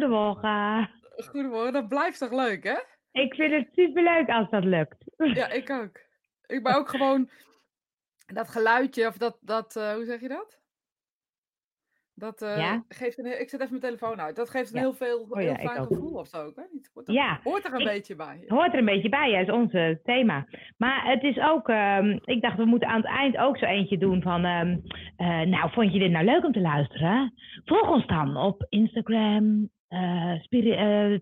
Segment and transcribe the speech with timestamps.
[0.00, 0.90] Goedemorgen.
[1.30, 2.76] Goedemorgen, dat blijft toch leuk, hè?
[3.22, 5.04] Ik vind het superleuk als dat lukt.
[5.16, 6.00] Ja, ik ook.
[6.46, 7.30] Ik ben ook gewoon
[8.26, 10.58] dat geluidje, of dat, dat eh, hoe zeg je dat?
[12.14, 12.84] Dat eh, Ja?
[12.88, 14.36] geeft een, heel- ik zet even mijn telefoon uit.
[14.36, 14.80] Dat geeft een Ja.
[14.82, 15.86] heel veel, Oh heel ja, ik fijn ook.
[15.86, 16.52] gevoel of zo.
[16.72, 16.90] Niet.
[16.94, 18.44] Hoort er, Ja, hoort er een ik- beetje bij.
[18.48, 19.72] Hoort er een beetje bij, ja, is ons
[20.04, 20.46] thema.
[20.76, 23.98] Maar het is ook, ehm, ik dacht we moeten aan het eind ook zo eentje
[23.98, 24.78] doen van, ehm,
[25.16, 27.34] eh, nou vond je dit nou leuk om te luisteren?
[27.64, 29.70] Volg ons dan op Instagram,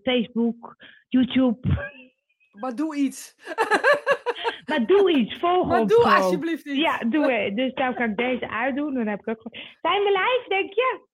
[0.03, 0.75] Facebook,
[1.07, 1.59] YouTube.
[2.61, 3.35] Maar doe iets.
[4.65, 6.17] Maar doe iets, volg Maar ons doe gewoon.
[6.21, 6.79] alsjeblieft iets.
[6.79, 7.55] Ja, doe het.
[7.55, 8.93] Dus nou kan ik deze uitdoen.
[8.93, 9.41] Dan heb ik ook.
[9.81, 11.05] Zijn we live, denk je?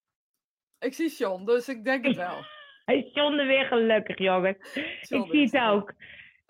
[0.80, 2.46] Ik zie John, dus ik denk het wel.
[2.86, 4.58] Hij is John weer gelukkig, jongens.
[5.02, 5.70] John ik zie het er.
[5.72, 5.94] ook.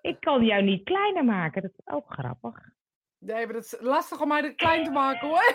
[0.02, 1.62] Ik kan jou niet kleiner maken.
[1.62, 2.58] Dat is ook grappig.
[3.20, 5.54] Nee, maar dat is lastig om mij er klein te maken hoor.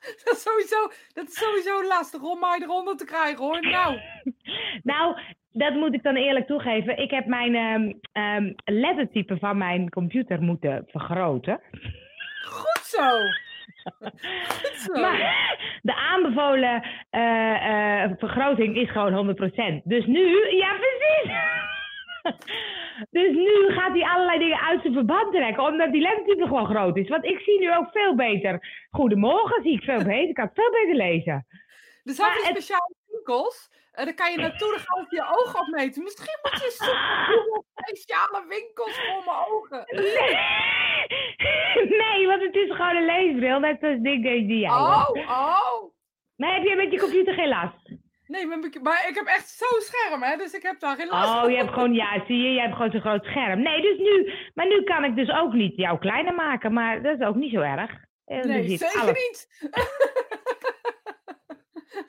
[0.24, 3.60] dat, is sowieso, dat is sowieso lastig om mij eronder te krijgen hoor.
[3.60, 4.00] Nou,
[4.82, 5.18] Nou,
[5.52, 6.98] dat moet ik dan eerlijk toegeven.
[6.98, 11.60] Ik heb mijn ehm, ehm, lettertype van mijn computer moeten vergroten.
[12.42, 13.08] goed zo.
[14.48, 15.00] Goed zo.
[15.00, 15.48] Maar
[15.82, 19.82] de aanbevolen eh, eh, vergroting is gewoon 100%.
[19.84, 21.32] Dus nu, ja precies.
[23.10, 26.96] Dus nu gaat hij allerlei dingen uit zijn verband trekken, omdat die lettertype gewoon groot
[26.96, 27.08] is.
[27.08, 28.86] Want ik zie nu ook veel beter.
[28.90, 30.28] Goedemorgen, zie ik veel beter.
[30.28, 31.46] Ik kan veel beter lezen.
[32.04, 33.74] Er zijn het- speciale winkels.
[33.92, 36.02] En daar kan je naartoe, dan gaan ze je ogen opmeten.
[36.02, 39.84] Misschien moet je zoeken speciale winkels voor mijn ogen.
[41.88, 45.94] Nee, want het is gewoon een leesbril, net zoals dingen die jij Oh, oh.
[46.36, 47.85] Maar heb je met je computer geen last?
[48.36, 50.36] Nee, maar, ik- maar ik heb echt zo'n scherm, hè.
[50.36, 51.50] Dus ik heb daar geen last Oh, van.
[51.50, 53.62] je hebt gewoon, ja, zie je, je hebt gewoon zo'n groot scherm.
[53.62, 57.20] Nee, dus nu, maar nu kan ik dus ook niet jou kleiner maken, maar dat
[57.20, 57.90] is ook niet zo erg.
[58.24, 59.14] Eh, dan Nee, zeker alles.
[59.28, 59.48] niet.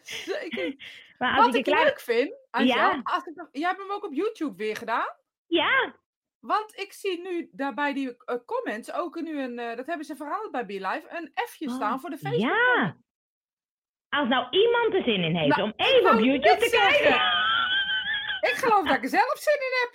[0.02, 0.76] zeker.
[1.18, 1.86] Maar als Wat ik ik klein...
[1.86, 3.00] leuk vind, Angel, Ja.
[3.04, 5.16] als ik nog- jij hebt hem ook op YouTube weer gedaan.
[5.48, 5.96] Ja,
[6.40, 10.06] Want ik zie nu daar bij die eh, comments ook nu een, eh, dat hebben
[10.06, 12.42] ze veranderd bij BeLive, een F'je staan voor de Facebook.
[12.52, 12.98] ja.
[14.10, 17.00] Als nou iemand er zin in heeft Nou, om even op YouTube te zeggen.
[17.02, 17.46] kijken.
[18.52, 19.92] Ik geloof dat ik er zelf zin in heb.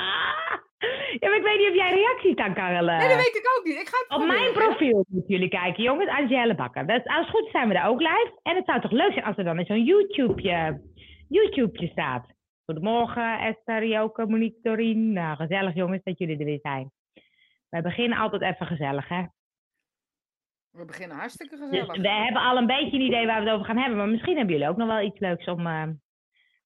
[1.20, 2.98] ja, maar ik weet niet of jij reacties kan willen.
[2.98, 3.80] Nee, dat weet ik ook niet.
[3.80, 6.10] Ik ga het Op mijn profiel moeten jullie kijken, jongens.
[6.10, 6.86] Angelle Bakker.
[6.86, 8.38] Dat, als het goed zijn we daar ook live.
[8.42, 10.80] En het zou toch leuk zijn als er dan in zo'n YouTubeje,
[11.28, 12.26] YouTubeje staat.
[12.64, 15.12] Goedemorgen, Esther, Joke, Monique, Doreen.
[15.12, 16.90] Nou, gezellig jongens dat jullie er weer zijn.
[17.68, 19.22] Wij beginnen altijd even gezellig, hè.
[20.72, 21.96] We beginnen hartstikke Dus gezellig.
[22.02, 23.96] we hebben al een beetje een idee waar we het over gaan hebben.
[23.98, 25.66] Maar misschien hebben jullie ook nog wel iets leuks om...
[25.66, 25.88] eh,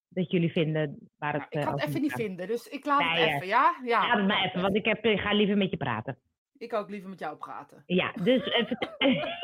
[0.09, 1.41] dat jullie vinden waar het...
[1.41, 3.35] Nou, ik eh, kan het over even niet vinden, dus ik laat Nee, het ja.
[3.35, 3.75] even, ja?
[3.83, 6.17] Ja, Laat het maar even, want ik, heb, ik ga liever met je praten.
[6.57, 7.83] Ik ook liever met jou praten.
[7.85, 8.45] Ja, dus...
[8.45, 8.77] even.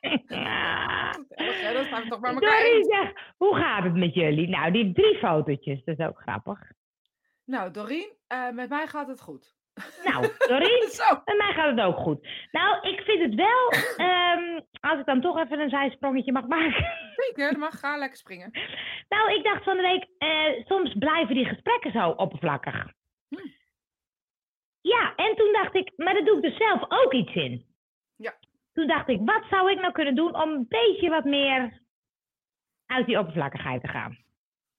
[0.00, 4.48] Dan zijn we toch bij elkaar Doreen hoe gaat het met jullie?
[4.48, 6.72] Nou, die drie fotootjes, dat is ook grappig.
[7.44, 9.54] Nou, Doreen, eh, met mij gaat het goed.
[10.04, 11.14] Nou, Doreen, Zo.
[11.24, 12.28] met mij gaat het ook goed.
[12.52, 16.84] Nou, ik vind het wel, ehm, als ik dan toch even een zijsprongetje mag maken.
[17.16, 18.50] Zeker, mag ga lekker springen.
[19.08, 22.74] Nou, ik dacht van de week, eh, soms blijven die gesprekken zo oppervlakkig.
[23.28, 23.48] Hm.
[24.80, 27.66] Ja, en toen dacht ik, maar daar doe ik dus zelf ook iets in.
[28.16, 28.34] Ja.
[28.72, 31.80] Toen dacht ik, wat zou ik nou kunnen doen om een beetje wat meer
[32.86, 34.21] uit die oppervlakkigheid te gaan?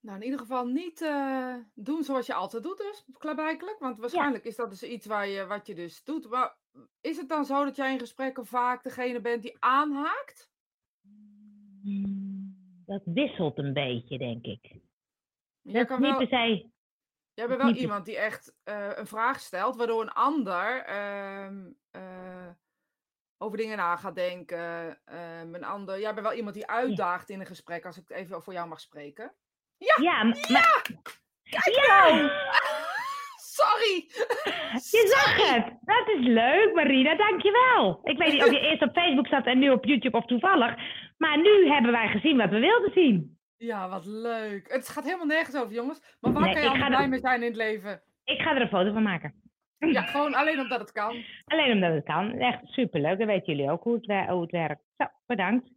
[0.04, 3.78] Nou, in ieder geval niet eh, doen zoals je altijd doet, dus klaarblijkelijk.
[3.78, 6.28] Want waarschijnlijk is dat dus iets waar je, wat je dus doet.
[6.28, 6.56] Maar
[7.00, 10.52] is het dan zo dat jij in gesprekken vaak degene bent die aanhaakt?
[12.86, 14.76] Dat wisselt een beetje, denk ik.
[15.60, 16.26] Jij, kan wel,
[17.34, 22.50] jij bent wel iemand die echt eh, een vraag stelt, waardoor een ander ehm, eh,
[23.38, 24.98] over dingen na gaat denken.
[25.04, 28.16] Ehm, een ander, jij bent wel iemand die uitdaagt in een gesprek, als ik het
[28.16, 29.34] even voor jou mag spreken.
[30.02, 30.82] Ja, maar...
[31.50, 32.08] Kijk Ja!
[32.08, 32.30] nou!
[33.36, 34.04] Sorry!
[34.90, 35.64] Je zag het!
[35.80, 38.00] Dat is leuk, Marina, dankjewel.
[38.02, 40.74] Ik weet niet of je eerst op Facebook zat en nu op YouTube of toevallig.
[41.18, 43.38] Maar nu hebben wij gezien wat we wilden zien.
[43.56, 44.72] Ja, wat leuk.
[44.72, 46.16] Het gaat helemaal nergens over, jongens.
[46.20, 48.02] Maar waar Nee, kan je allemaal blij er- mee zijn in het leven?
[48.24, 49.42] Ik ga er een foto van maken.
[49.78, 51.24] Ja, gewoon alleen omdat het kan.
[51.52, 52.32] Alleen omdat het kan.
[52.38, 53.18] Echt superleuk.
[53.18, 54.82] Dan weten jullie ook hoe het, hoe het werkt.
[54.96, 55.68] Zo, bedankt.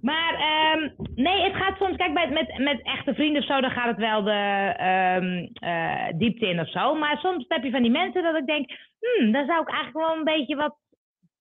[0.00, 3.70] Maar ehm, nee, het gaat soms, kijk, met, met, met echte vrienden of zo, dan
[3.70, 6.94] gaat het wel de ehm, eh, diepte in of zo.
[6.94, 10.06] Maar soms heb je van die mensen dat ik denk, hmm, daar zou ik eigenlijk
[10.06, 10.76] wel een beetje wat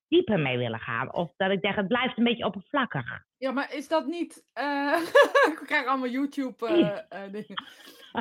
[0.09, 1.13] dieper mee willen gaan.
[1.13, 3.23] Of dat ik denk, het blijft een beetje oppervlakkig.
[3.37, 4.45] Ja, maar is dat niet...
[4.53, 5.01] eh
[5.51, 7.63] ik krijg allemaal YouTube eh, eh, dingen.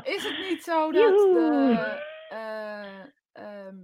[0.03, 1.97] Is het niet zo dat de...
[2.29, 3.77] eh, ehm,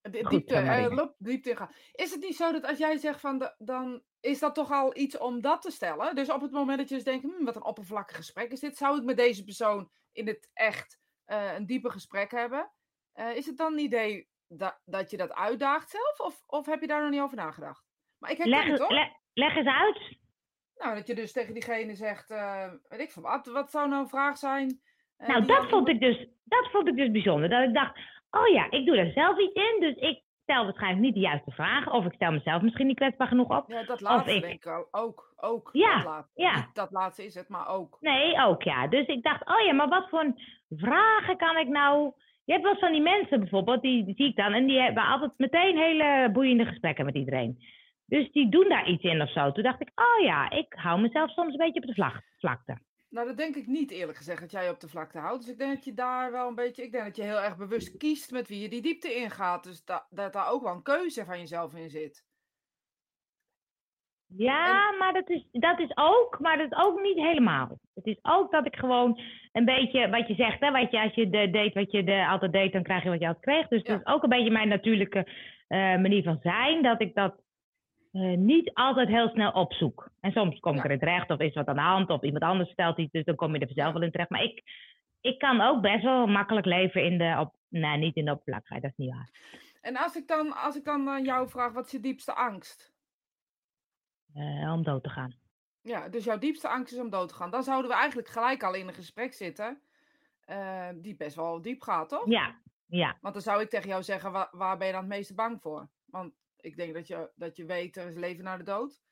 [0.00, 1.74] de diepte, loop diepte in gaat.
[1.92, 3.38] Is het niet zo dat als jij zegt van...
[3.38, 6.14] De, dan is dat toch al iets om dat te stellen?
[6.14, 8.76] Dus op het moment dat je dus denkt, hm, wat een oppervlakkig gesprek is dit,
[8.76, 12.70] zou ik met deze persoon in het echt eh, een dieper gesprek hebben?
[13.12, 16.20] Eh, is het dan een idee dat, dat je dat uitdaagt zelf?
[16.20, 17.84] Of, of heb je daar nog niet over nagedacht?
[18.18, 18.92] Maar ik herken Leg, het, hoor.
[18.92, 20.16] le- leg eens uit.
[20.76, 24.08] Nou, dat je dus tegen diegene zegt, eh, weet ik wat, wat zou nou een
[24.08, 24.80] vraag zijn?
[25.18, 27.48] Nou, dat vond, ik dus, dat vond ik dus bijzonder.
[27.48, 27.98] Dat ik dacht,
[28.30, 29.76] oh ja, ik doe er zelf iets in.
[29.80, 31.92] Dus ik stel waarschijnlijk niet de juiste vragen.
[31.92, 33.70] Of ik stel mezelf misschien niet kwetsbaar genoeg op.
[33.70, 35.32] Ja, dat laatste ik- denk ik ook.
[35.36, 36.42] Ook, Ja, dat laatste.
[36.42, 36.54] ja.
[36.54, 37.96] Niet dat laatste is het, maar ook.
[38.00, 38.86] Nee, ook ja.
[38.86, 40.32] Dus ik dacht, oh ja, maar wat voor
[40.70, 42.12] vragen kan ik nou...
[42.44, 44.52] Je hebt wel van die mensen bijvoorbeeld, die, die zie ik dan.
[44.52, 47.58] En die hebben altijd meteen hele boeiende gesprekken met iedereen.
[48.06, 49.52] Dus die doen daar iets in of zo.
[49.52, 52.78] Toen dacht ik, oh ja, ik hou mezelf soms een beetje op de vlak- vlakte.
[53.14, 55.42] Nou, dat denk ik niet eerlijk gezegd, dat jij je op de vlakte houdt.
[55.42, 57.56] Dus ik denk dat je daar wel een beetje, ik denk dat je heel erg
[57.56, 59.64] bewust kiest met wie je die diepte ingaat.
[59.64, 62.24] Dus da- dat daar ook wel een keuze van jezelf in zit.
[64.26, 67.78] Ja, maar dat is, dat is ook, maar dat is ook niet helemaal.
[67.94, 69.20] Het is ook dat ik gewoon
[69.52, 72.26] een beetje, wat je zegt, hè, wat je, als je de, deed wat je de,
[72.26, 73.68] altijd deed, dan krijg je wat je altijd kreeg.
[73.68, 73.92] Dus Ja.
[73.92, 75.26] dat is ook een beetje mijn natuurlijke
[75.68, 77.43] eh, manier van zijn, dat ik dat
[78.14, 80.10] eh, niet altijd heel snel opzoek.
[80.20, 80.84] En soms kom ik Ja.
[80.84, 83.34] erin terecht, of is wat aan de hand, of iemand anders vertelt iets, dus dan
[83.34, 83.92] kom je er Ja.
[83.92, 84.30] wel in terecht.
[84.30, 84.62] Maar ik,
[85.20, 88.82] ik kan ook best wel makkelijk leven in de, op, nee, niet in de oppervlakkigheid,
[88.82, 89.30] dat is niet waar.
[89.80, 92.92] En als ik dan, als ik dan aan jou vraag, wat is je diepste angst?
[94.34, 95.34] Eh, om dood te gaan.
[95.82, 97.50] Ja, dus jouw diepste angst is om dood te gaan.
[97.50, 99.80] Dan zouden we eigenlijk gelijk al in een gesprek zitten,
[100.44, 102.26] eh, die best wel diep gaat, toch?
[102.28, 103.16] Ja, ja.
[103.20, 105.60] Want dan zou ik tegen jou zeggen, waar, waar ben je dan het meeste bang
[105.60, 105.88] voor?
[106.04, 106.32] Want
[106.64, 109.02] ik denk dat je, dat je weet, er is leven na de dood.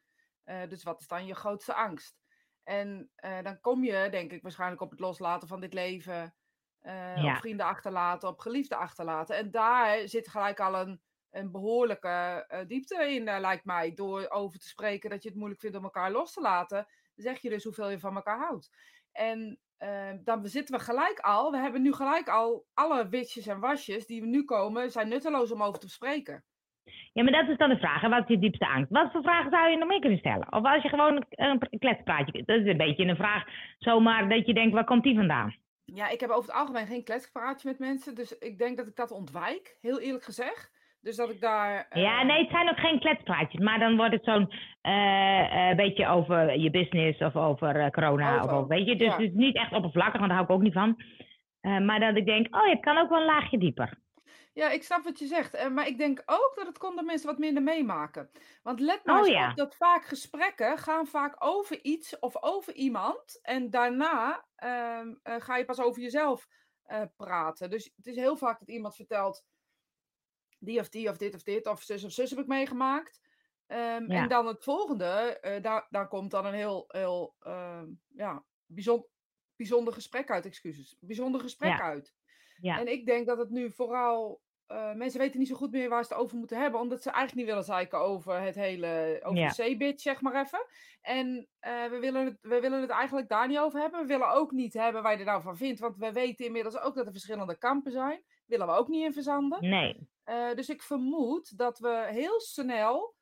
[0.44, 2.20] Eh, dus wat is dan je grootste angst?
[2.62, 6.34] En eh, dan kom je, denk ik, waarschijnlijk op het loslaten van dit leven.
[6.81, 7.31] eh, Ja.
[7.34, 9.37] Op vrienden achterlaten, op geliefden achterlaten.
[9.37, 13.94] En daar zit gelijk al een, een behoorlijke eh, diepte in, lijkt mij.
[13.94, 17.40] Door over te spreken dat je het moeilijk vindt om elkaar los te laten, zeg
[17.40, 18.70] je dus hoeveel je van elkaar houdt.
[19.12, 19.60] En
[20.25, 24.20] dan zitten we gelijk al, we hebben nu gelijk al alle witjes en wasjes die
[24.20, 26.44] we nu komen, zijn nutteloos om over te bespreken.
[27.12, 28.00] Ja, maar dat is dan de vraag.
[28.00, 28.90] hè, Wat is je diepste angst?
[28.90, 30.52] Wat voor vragen zou je nog meer kunnen stellen?
[30.52, 32.42] Of als je gewoon een, kletspraatje...
[32.44, 33.44] Dat is een beetje een vraag
[33.78, 35.54] zomaar dat je denkt, waar komt die vandaan?
[35.84, 38.96] Ja, ik heb over het algemeen geen kletspraatje met mensen, dus ik denk dat ik
[38.96, 40.70] dat ontwijk, heel eerlijk gezegd.
[41.00, 41.86] Dus dat ik daar...
[41.90, 43.60] Ja, eh, nee, het zijn ook geen kletspraatjes.
[43.60, 48.34] Maar dan wordt het zo'n eh, beetje over je business of over corona.
[48.34, 49.12] Over, of over, weet je, dus ja.
[49.12, 50.96] het is niet echt oppervlakkig, want daar hou ik ook niet van.
[51.86, 54.01] Maar dat ik denk, oh, het kan ook wel een laagje dieper.
[54.52, 55.54] Ja, ik snap wat je zegt.
[55.54, 58.31] eh, Maar ik denk ook dat het komt dat mensen wat minder meemaken.
[58.62, 59.49] Want let maar Oh eens ja.
[59.50, 63.38] op dat vaak gesprekken gaan vaak over iets of over iemand.
[63.43, 66.46] En daarna ehm, eh, ga je pas over jezelf
[66.82, 67.70] eh, praten.
[67.70, 69.44] Dus het is heel vaak dat iemand vertelt,
[70.58, 73.20] die of die of dit of dit of zus of zus heb ik meegemaakt.
[73.66, 74.19] Ehm, Ja.
[74.19, 79.08] En dan het volgende, daar, daar komt dan een heel, heel ehm, ja, bijzonder,
[79.56, 80.96] bijzonder gesprek uit, excuses.
[81.00, 81.81] Bijzonder gesprek Ja.
[81.81, 82.14] uit.
[82.62, 82.78] Ja.
[82.78, 84.40] En ik denk dat het nu vooral.
[84.66, 86.80] eh, mensen weten niet zo goed meer waar ze het over moeten hebben.
[86.80, 89.20] Omdat ze eigenlijk niet willen zeiken over het hele.
[89.22, 89.48] over Ja.
[89.48, 90.66] de C-bit, zeg maar even.
[91.00, 94.00] En eh, we, willen het, we willen het eigenlijk daar niet over hebben.
[94.00, 95.80] We willen ook niet hebben waar je er nou van vindt.
[95.80, 98.22] Want we weten inmiddels ook dat er verschillende kampen zijn.
[98.46, 99.68] Willen we ook niet in verzanden.
[99.68, 100.08] Nee.
[100.24, 103.14] Eh, dus ik vermoed dat we heel snel.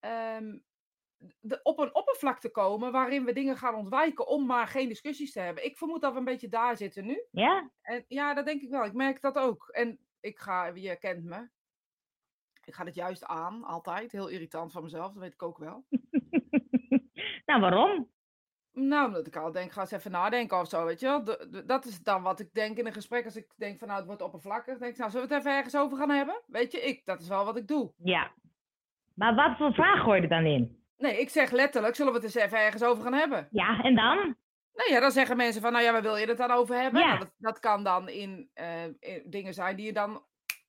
[0.00, 0.58] ehm,
[1.40, 5.40] de, op een oppervlakte komen waarin we dingen gaan ontwijken om maar geen discussies te
[5.40, 5.64] hebben.
[5.64, 7.22] Ik vermoed dat we een beetje daar zitten nu.
[7.30, 7.70] Ja?
[7.82, 8.84] En ja, dat denk ik wel.
[8.84, 9.68] Ik merk dat ook.
[9.68, 11.48] En ik ga, je kent me.
[12.64, 14.12] Ik ga het juist aan, altijd.
[14.12, 15.84] Heel irritant van mezelf, dat weet ik ook wel.
[17.46, 18.10] nou, waarom?
[18.72, 21.24] Nou, omdat ik al denk, ga eens even nadenken of zo, weet je wel.
[21.24, 23.24] De- de- dat is dan wat ik denk in een gesprek.
[23.24, 24.78] Als ik denk van, nou, het wordt oppervlakkig.
[24.78, 26.42] denk ik, nou, zullen we het even ergens over gaan hebben?
[26.46, 27.92] Weet je, ik, dat is wel wat ik doe.
[27.96, 28.32] Ja.
[29.14, 30.84] Maar wat voor vraag gooi je er dan in?
[30.96, 33.48] Nee, ik zeg letterlijk, zullen we het eens even ergens over gaan hebben?
[33.50, 34.36] Ja, en dan?
[34.72, 37.00] Nou ja, dan zeggen mensen van, nou ja, waar wil je het dan over hebben?
[37.00, 37.06] Ja.
[37.06, 40.24] Nou, dat, dat kan dan in, eh, in dingen zijn die je dan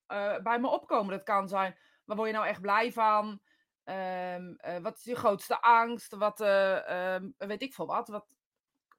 [0.07, 1.11] eh, bij me opkomen.
[1.11, 3.39] Dat kan zijn, waar word je nou echt blij van?
[3.83, 6.15] Ehm, eh, wat is je grootste angst?
[6.15, 8.07] Wat, eh, ehm, weet ik veel wat.
[8.07, 8.35] wat.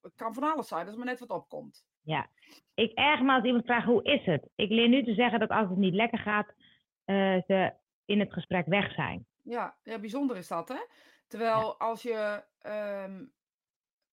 [0.03, 1.87] Het kan van alles zijn, dat is maar net wat opkomt.
[2.03, 2.31] Ja.
[2.75, 4.49] Ik erg me als iemand vraagt, hoe is het?
[4.55, 6.55] Ik leer nu te zeggen dat als het niet lekker gaat,
[7.47, 7.73] ze
[8.05, 9.27] in het gesprek weg zijn.
[9.43, 10.81] Ja, ja, bijzonder is dat, hè?
[11.29, 12.45] Terwijl als je...
[12.59, 13.25] ehm,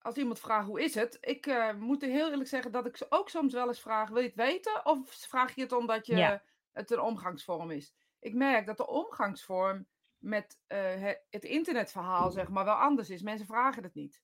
[0.02, 3.06] als iemand vraagt hoe is het, ik eh, moet er heel eerlijk zeggen dat ik
[3.10, 4.86] ook soms wel eens vraag: wil je het weten?
[4.86, 6.44] Of vraag je het omdat je, Ja.
[6.72, 7.96] het een omgangsvorm is?
[8.20, 13.22] Ik merk dat de omgangsvorm met eh, het, internetverhaal zeg maar wel anders is.
[13.22, 14.22] Mensen vragen het niet.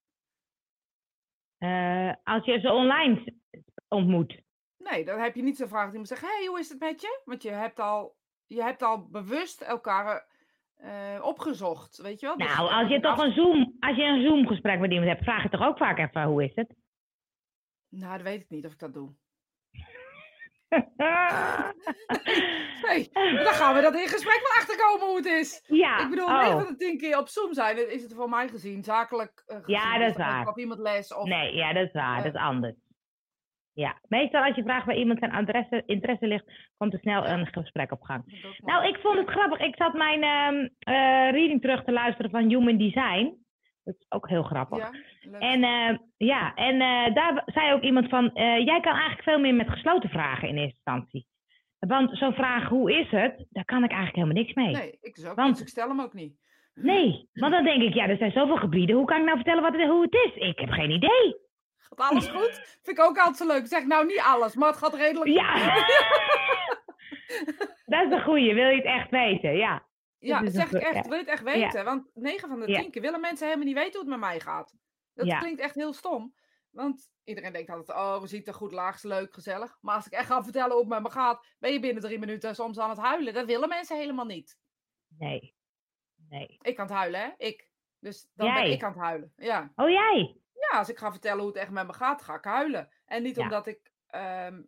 [1.57, 3.35] Eh, als je ze online
[3.87, 4.41] ontmoet.
[4.77, 7.01] Nee, dan heb je niet zo'n vraag die iemand zegt: hey, hoe is het met
[7.01, 7.21] je?
[7.25, 8.17] Want je hebt al,
[8.47, 10.30] je hebt al bewust elkaar
[10.81, 12.37] eh, opgezocht, weet je wel?
[12.37, 15.09] Dus Nou, als je toch af- een Zoom, als je een Zoom gesprek met iemand
[15.09, 16.75] hebt, vraag je toch ook vaak even hoe is het?
[17.89, 19.09] Nou, dat weet ik niet of ik dat doe.
[22.87, 23.09] Nee,
[23.43, 25.63] dan gaan we dat in gesprek wel achterkomen hoe het is.
[25.67, 26.39] ja, Ik bedoel, oh.
[26.41, 29.55] 9 van de 10 keer op Zoom zijn, is het voor mij gezien zakelijk eh,
[29.57, 29.75] gezien.
[29.75, 30.47] Ja, dat is waar.
[30.47, 31.23] Op iemand les of...
[31.27, 32.17] Nee, ja, dat is waar.
[32.17, 32.23] Eh.
[32.23, 32.75] dat is anders.
[33.73, 36.45] Ja, meestal als je vraagt waar iemand zijn adresse, interesse ligt,
[36.77, 38.43] komt er snel een gesprek op gang.
[38.57, 39.59] Nou, ik vond het grappig.
[39.59, 43.39] Ik zat mijn ehm, eh, reading terug te luisteren van Human Design.
[43.83, 44.77] Dat is ook heel grappig.
[44.77, 45.39] Ja.
[45.39, 49.39] En, eh, ja, en eh, daar zei ook iemand van, eh, jij kan eigenlijk veel
[49.39, 51.25] meer met gesloten vragen in eerste instantie.
[51.79, 54.71] Want zo'n vraag, hoe is het, daar kan ik eigenlijk helemaal niks mee.
[54.75, 56.39] Nee, ik dus ook Want- niet, ik stel hem ook niet.
[56.73, 58.95] Nee, want dan denk ik, ja, er zijn zoveel gebieden.
[58.95, 60.35] Hoe kan ik nou vertellen wat het, hoe het is?
[60.35, 61.35] Ik heb geen idee.
[61.95, 62.51] Alles goed?
[62.81, 63.67] Vind ik ook altijd zo leuk.
[63.67, 65.57] Zeg nou niet alles, maar het gaat redelijk Ja.
[65.57, 66.09] goed.
[67.85, 68.53] Dat is een goeie.
[68.53, 69.55] Wil je het echt weten?
[69.57, 69.89] Ja.
[70.19, 70.93] Ja, zeg ik echt.
[70.93, 71.01] ja.
[71.01, 71.83] Wil je het echt weten?
[71.85, 72.79] Want 9 van de Ja.
[72.79, 74.75] 10 keer willen mensen helemaal niet weten hoe het met mij gaat.
[75.13, 75.39] Dat Ja.
[75.39, 76.35] klinkt echt heel stom.
[76.69, 79.77] Want iedereen denkt altijd, oh, we zien er goed laag, is leuk, gezellig.
[79.81, 82.19] Maar als ik echt ga vertellen hoe het met me gaat, ben je binnen drie
[82.19, 83.33] minuten soms aan het huilen.
[83.33, 84.57] Dat willen mensen helemaal niet.
[85.17, 85.55] Nee.
[86.29, 86.57] Nee.
[86.61, 87.29] Ik kan het huilen, hè?
[87.37, 87.69] Ik.
[87.99, 89.33] Dus dan ben ik aan het huilen.
[89.35, 89.71] Ja.
[89.75, 90.37] Oh, jij?
[90.69, 92.89] Ja, als ik ga vertellen hoe het echt met me gaat, ga ik huilen.
[93.05, 93.41] En niet Ja.
[93.43, 94.61] omdat ik, ehm,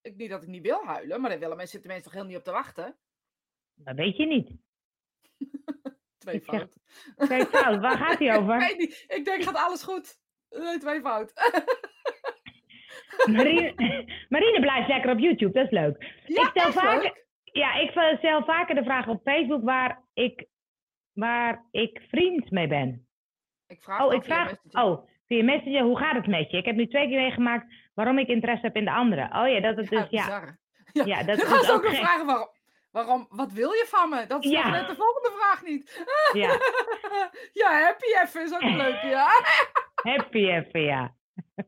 [0.00, 2.28] ik, niet dat ik niet wil huilen, maar daar willen mensen, zitten mensen toch heel
[2.30, 2.96] niet op te wachten.
[3.74, 4.50] Dat weet je niet.
[6.18, 6.76] Twee Ik fout.
[7.16, 7.80] Kijk, fout.
[7.80, 8.58] Waar gaat hij Ik over?
[8.58, 9.04] weet niet.
[9.08, 10.18] Ik denk, gaat alles goed?
[10.50, 11.32] Nee, twee fout.
[13.30, 13.74] Marine,
[14.28, 15.52] Marine blijft lekker op YouTube.
[15.52, 16.02] Dat is leuk.
[16.26, 17.26] Ja, ik stel leuk.
[17.42, 20.46] ja, ik stel vaker de vraag op Facebook waar ik,
[21.12, 23.08] waar ik vriend mee ben.
[23.66, 24.54] Ik vraag Oh, ik vraag.
[24.70, 26.56] Oh, via Messenger, hoe gaat het met je?
[26.56, 29.22] Ik heb nu twee keer meegemaakt waarom ik interesse heb in de andere.
[29.22, 30.56] Oh ja, dat het dus, ja.
[30.92, 31.96] Ja, Ja, dat is gaan ze ook gek.
[31.96, 32.48] vragen waarom,
[32.90, 34.26] waarom, wat wil je van me?
[34.26, 34.70] Dat is Ja.
[34.70, 36.04] net de volgende vraag niet.
[36.32, 36.50] Ja,
[37.62, 39.28] ja, happy even is ook een leuke, ja.
[40.12, 41.14] happy even, ja.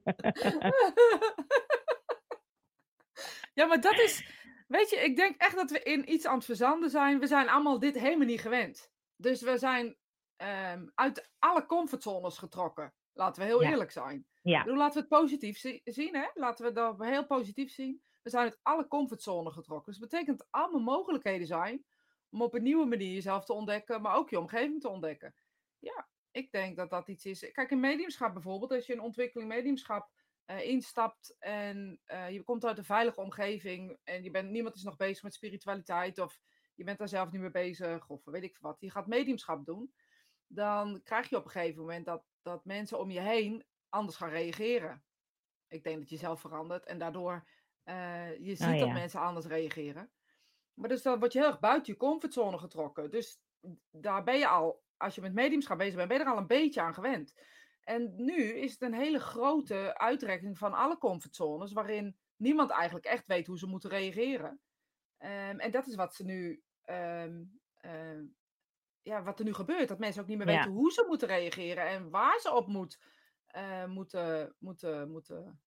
[3.54, 4.26] ja, maar dat is,
[4.68, 7.18] weet je, ik denk echt dat we in iets aan het verzanden zijn.
[7.18, 8.90] We zijn allemaal dit helemaal niet gewend.
[9.16, 9.96] Dus we zijn
[10.36, 12.92] ehm, uit alle comfortzones getrokken.
[13.18, 13.70] Laten we heel Ja.
[13.70, 14.26] eerlijk zijn.
[14.42, 16.26] Ja, bedoel, laten we het positief zi- zien, hè?
[16.34, 18.02] Laten we dat heel positief zien.
[18.22, 19.92] We zijn uit alle comfortzone getrokken.
[19.92, 21.84] Dus dat betekent dat allemaal mogelijkheden zijn
[22.30, 25.34] om op een nieuwe manier jezelf te ontdekken, maar ook je omgeving te ontdekken.
[25.78, 27.50] Ja, ik denk dat dat iets is.
[27.52, 30.10] Kijk, in mediumschap bijvoorbeeld, als je in ontwikkeling mediumschap
[30.44, 34.82] eh, instapt en eh, je komt uit een veilige omgeving en je bent, niemand is
[34.82, 36.40] nog bezig met spiritualiteit of
[36.75, 38.76] je bent daar zelf niet mee bezig of weet ik wat.
[38.80, 39.92] Je gaat mediumschap doen,
[40.48, 44.30] dan krijg je op een gegeven moment dat, dat mensen om je heen anders gaan
[44.30, 45.04] reageren.
[45.68, 47.48] Ik denk dat je zelf verandert en daardoor
[47.82, 50.10] eh, je ziet Oh, dat mensen anders reageren.
[50.74, 53.10] Maar dus dan word je heel erg buiten je comfortzone getrokken.
[53.10, 53.40] Dus
[53.90, 56.46] daar ben je al, als je met mediumschap bezig bent, ben je er al een
[56.46, 57.34] beetje aan gewend.
[57.80, 63.26] En nu is het een hele grote uitrekking van alle comfortzones, waarin niemand eigenlijk echt
[63.26, 64.60] weet hoe ze moeten reageren.
[65.16, 67.44] Ehm, en dat is wat ze nu, ehm,
[67.76, 68.24] ehm,
[69.08, 69.88] ja, wat er nu gebeurt.
[69.88, 70.56] Dat mensen ook niet meer Ja.
[70.56, 72.98] weten hoe ze moeten reageren en waar ze op moet,
[73.46, 75.60] eh, moeten, moeten, moeten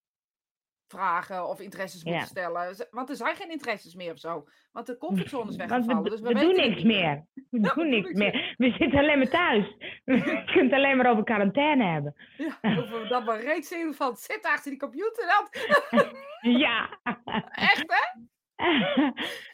[0.86, 2.10] vragen of interesses Ja.
[2.10, 2.88] moeten stellen.
[2.90, 4.44] Want er zijn geen interesses meer of zo.
[4.72, 6.02] Want de comfortzone is weggevallen.
[6.02, 7.26] we, dus we, we weten doen niks meer.
[7.50, 8.54] We Ja, doen we niks meer.
[8.58, 9.76] We zitten alleen maar thuis.
[10.04, 12.14] Je kunt het alleen maar over quarantaine hebben.
[12.36, 15.26] Ja, of dat we reeds zien van zit achter die computer.
[15.26, 15.66] Dat.
[16.40, 17.00] Ja.
[17.50, 18.20] Echt, hè?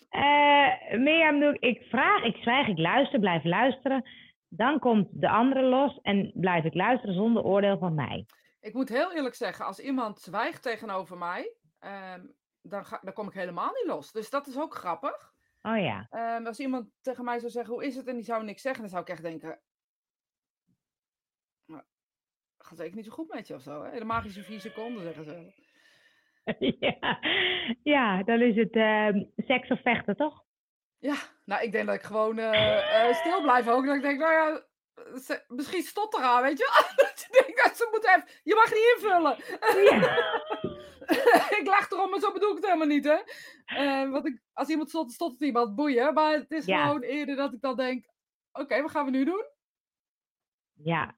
[0.08, 4.08] Eh Mirjam, doe ik, ik vraag, ik zwijg, ik luister, blijf luisteren.
[4.48, 8.26] Dan komt de andere los en blijf ik luisteren zonder oordeel van mij.
[8.60, 12.26] Ik moet heel eerlijk zeggen, als iemand zwijgt tegenover mij, ehm,
[12.62, 14.12] dan, ga, dan kom ik helemaal niet los.
[14.12, 15.32] Dus dat is ook grappig.
[15.62, 16.06] Oh ja.
[16.10, 18.06] Ehm, als iemand tegen mij zou zeggen, hoe is het?
[18.06, 19.60] En die zou niks zeggen, dan zou ik echt denken...
[21.66, 21.82] "Nou,
[22.58, 23.98] gaat zeker niet zo goed met je of zo, hè?
[23.98, 25.66] De magische vier seconden, zeggen ze.
[26.80, 27.18] ja.
[27.82, 30.44] ja, dan is het ehm, seks of vechten, toch?
[30.98, 31.14] Ja,
[31.44, 33.86] nou, ik denk dat ik gewoon eh, eh, stil blijf ook.
[33.86, 34.62] Dat ik denk, nou ja,
[35.18, 36.64] ze- misschien stotter aan, weet je
[37.30, 38.24] je denkt, dat ze moet even...
[38.42, 39.36] Je mag niet invullen.
[39.84, 40.16] Ja.
[41.60, 43.18] ik lach erom, maar zo bedoel ik het helemaal niet, hè.
[43.64, 46.14] Eh, want ik, als iemand stottert, stottert iemand, boeien.
[46.14, 46.86] Maar het is Ja.
[46.86, 48.06] gewoon eerder dat ik dan denk...
[48.52, 49.44] Oké, wat gaan we nu doen?
[50.72, 51.16] Ja.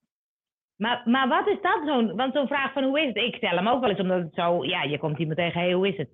[0.80, 2.16] Maar, maar wat is dat zo'n...
[2.16, 3.16] Want zo'n vraag van hoe is het?
[3.16, 4.64] Ik stel hem ook wel eens omdat het zo...
[4.64, 6.08] Ja, je komt iemand tegen, hey, hoe is het?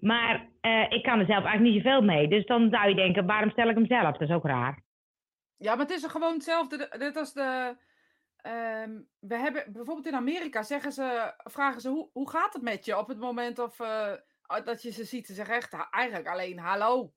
[0.00, 2.28] Maar eh, ik kan er zelf eigenlijk niet zoveel mee.
[2.28, 4.16] Dus dan zou je denken, waarom stel ik hem zelf?
[4.16, 4.82] Dat is ook raar.
[5.56, 6.76] Ja, maar het is gewoon hetzelfde.
[6.76, 7.76] de- Net als de...
[8.36, 12.84] ehm, we hebben bijvoorbeeld in Amerika zeggen ze, vragen ze hoe, hoe gaat het met
[12.84, 14.12] je op het moment of, eh,
[14.64, 15.26] dat je ze ziet.
[15.26, 17.12] Ze zeggen echt eigenlijk alleen hallo.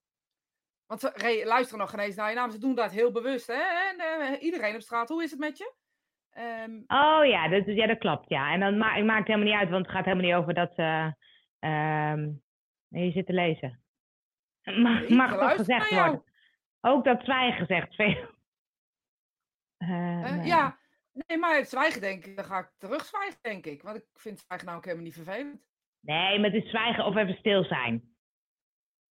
[0.87, 2.51] Want ze re- luisteren nog geen eens naar je naam.
[2.51, 3.47] Ze doen dat heel bewust.
[3.47, 3.61] Hè?
[3.89, 5.73] En, eh, iedereen op straat, hoe is het met je?
[6.31, 8.53] Ehm, Oh ja dat, ja, dat klopt, ja.
[8.53, 10.73] En dan ma maakt het helemaal niet uit, want het gaat helemaal niet over dat
[10.75, 11.15] ze...
[11.59, 12.29] ehm
[12.87, 13.83] je zit te lezen.
[14.63, 16.23] Mag, mag toch gezegd worden.
[16.81, 18.29] Ook dat zwijgen zegt veel.
[19.77, 20.45] Eh, eh.
[20.45, 20.77] Ja,
[21.11, 23.81] nee, maar het zwijgen denk ik, dan ga ik terugzwijgen, denk ik.
[23.81, 25.65] Want ik vind zwijgen nou ook helemaal niet vervelend.
[25.99, 28.15] Nee, maar het is zwijgen of even stil zijn.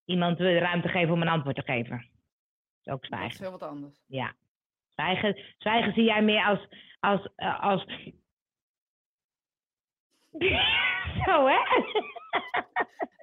[0.05, 1.97] Iemand de ruimte geven om een antwoord te geven.
[1.99, 2.07] Dat
[2.83, 3.41] is ook Dat is zwijgen.
[3.41, 4.03] heel wat anders.
[4.07, 4.35] Ja.
[5.01, 6.69] Zwijgen, zwijgen zie jij meer als.
[7.01, 7.85] als, eh, als...
[11.27, 11.59] Zo, hè?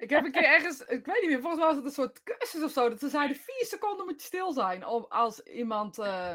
[0.04, 2.22] Ik heb een keer ergens, ik weet niet meer, volgens mij was het een soort
[2.22, 2.88] cursus of zo.
[2.88, 4.86] Dat ze zeiden vier seconden moet je stil zijn.
[4.86, 6.34] Om, als iemand eh,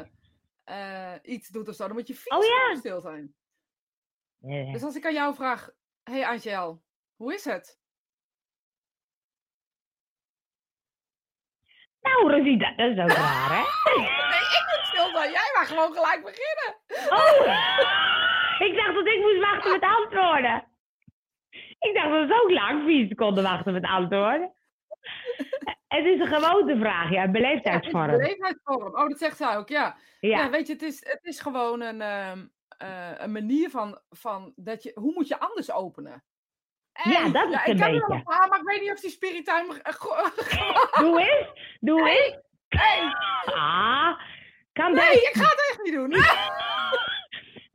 [0.64, 2.50] eh, iets doet of zo, dan moet je vier Oh, ja.
[2.50, 3.34] seconden stil zijn.
[4.72, 5.70] Dus als ik aan jou vraag,
[6.02, 6.82] hey Angel,
[7.16, 7.78] hoe is het?
[12.00, 13.62] Nou, Rosita, dat is ook raar, hè?
[15.24, 15.32] Zijn.
[15.32, 16.70] Jij mag gewoon gelijk beginnen.
[17.18, 17.46] Oh!
[18.68, 20.64] Ik dacht dat ik moest wachten met antwoorden.
[21.78, 24.54] Ik dacht dat is ook lang, vier seconden wachten met antwoorden.
[25.88, 28.06] Het is een gewoontevraag, ja, een Ja, het is een beleefdheidsvorm.
[28.10, 28.94] beleefdheidsvorm.
[28.96, 29.96] Oh, dat zegt zij ook, ja.
[30.20, 32.46] Ja, Ja, weet je, het is, het is gewoon een, ehm,
[32.78, 36.24] eh, een manier van, van dat je, hoe moet je anders openen?
[36.92, 38.14] Ja, dat is ja, een ik heb er wel beetje.
[38.14, 39.82] een maar ik weet niet of die spirituin...
[39.82, 40.26] eh,
[41.00, 42.38] doe eens, doe eens.
[42.68, 43.12] hey,
[43.44, 44.20] Ah,
[44.74, 45.26] kan nee, best.
[45.26, 46.10] ik ga het echt niet doen.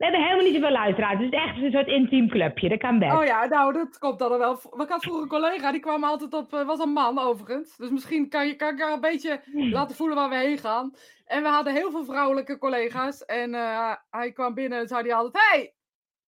[0.00, 1.18] We hebben helemaal niet zoveel luisteraars.
[1.18, 2.68] Het is echt een soort intiem clubje.
[2.68, 3.12] Dat kan best.
[3.12, 4.52] Oh ja, nou, dat komt dan wel.
[4.52, 7.76] Ik had vroeger een collega, die kwam altijd op, eh, was een man overigens.
[7.76, 9.40] Dus misschien kan, je, kan ik haar een beetje
[9.70, 10.94] laten voelen waar we heen gaan.
[11.24, 13.24] En we hadden heel veel vrouwelijke collega's.
[13.24, 15.74] En eh, hij kwam binnen en zei hij altijd, hey,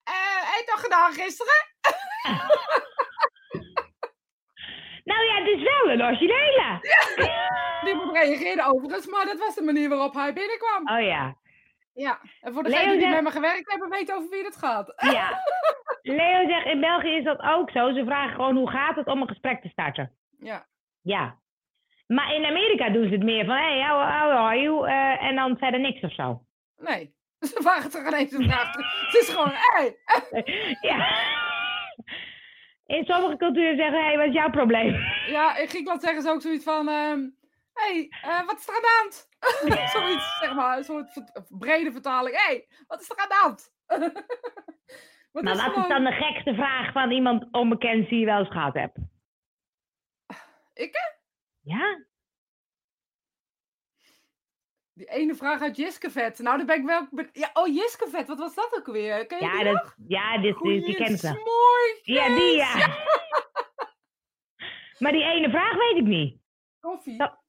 [0.04, 0.14] eh,
[0.50, 1.54] heb je toch gedaan gisteren?
[5.04, 6.80] Nou ja, het is wel een originele.
[7.84, 10.88] Niemand reageerde overigens, maar dat was de manier waarop hij binnenkwam.
[10.96, 11.36] Oh ja.
[11.94, 14.56] Ja, en voor Leo degenen die zegt- met me gewerkt hebben, weten over wie het
[14.56, 14.94] gaat.
[15.12, 15.30] ja.
[16.02, 17.92] Leo zegt, in België is dat ook zo.
[17.92, 20.12] Ze vragen gewoon hoe gaat het om een gesprek te starten.
[20.38, 20.66] Ja,
[21.02, 21.40] Ja.
[22.06, 24.88] Maar in Amerika doen ze het meer van, hey, how, how are you?
[24.88, 26.42] Eh, en dan verder niks of zo.
[26.76, 27.14] nee.
[27.40, 28.72] Ze vragen toch ineens een vraag.
[28.76, 29.96] Het is gewoon, hey,
[30.80, 31.08] ja.
[32.92, 34.94] In sommige culturen zeggen ze, hey, wat is jouw probleem?
[35.36, 36.86] Ja, in Griekenland zeggen ze ook zoiets van...
[36.86, 37.32] Hé,
[37.72, 39.28] hey, eh, wat is er aan de hand?
[39.98, 42.36] zoiets, zeg maar, een soort brede vertaling.
[42.36, 43.70] Hé, hey, wat is er aan de hand?
[45.32, 48.38] Wat Maar is wat is dan de gekste vraag van iemand onbekend die je wel
[48.38, 48.98] eens gehad hebt?
[50.74, 51.10] Ik, hè?
[51.60, 52.04] Ja?
[54.94, 56.38] Die ene vraag uit Jiskevet.
[56.38, 57.26] Nou, daar ben ik wel...
[57.32, 59.26] Ja, oh, Jiskevet, wat was dat ook weer?
[59.26, 59.94] Ken je Ja, die dat, nog?
[60.06, 61.28] ja dit, die, die kent ze.
[61.28, 62.18] Mooi.
[62.18, 62.74] Ja, die ja.
[64.98, 66.40] Maar die ene vraag weet ik niet.
[66.80, 67.18] Koffie.
[67.18, 67.40] Dat-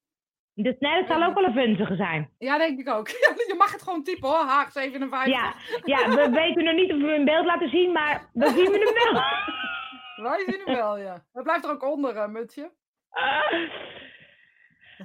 [0.53, 2.33] Dus nee, dat zal ook wel een vunzige zijn.
[2.37, 3.07] Ja, denk ik ook.
[3.49, 5.33] Je mag het gewoon typen hoor, Haag 57.
[5.33, 5.53] Ja,
[5.83, 8.71] ja, we weten nog niet of we hem in beeld laten zien, maar dan zien
[8.71, 9.23] we hem wel.
[10.31, 11.25] Wij zien hem wel, ja.
[11.33, 12.71] Dat blijft er ook onder, hè, Mutje.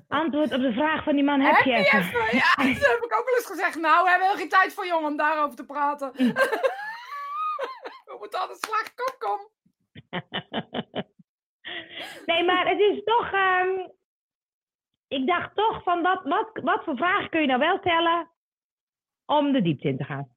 [0.09, 1.99] Antwoord op de vraag van die man heb, Heb je even.
[1.99, 2.37] even?
[2.37, 3.77] Ja, dat heb ik ook wel eens gezegd.
[3.77, 6.13] Nou, we hebben heel geen tijd voor jongen om daarover te praten.
[8.09, 8.95] we moeten de slag.
[8.95, 9.49] Kom, kom.
[12.27, 13.33] nee, maar het is toch...
[13.33, 13.89] ehm,
[15.09, 18.31] ik dacht toch van, wat, wat, wat voor vragen kun je nou wel stellen
[19.27, 20.29] om de diepte in te gaan?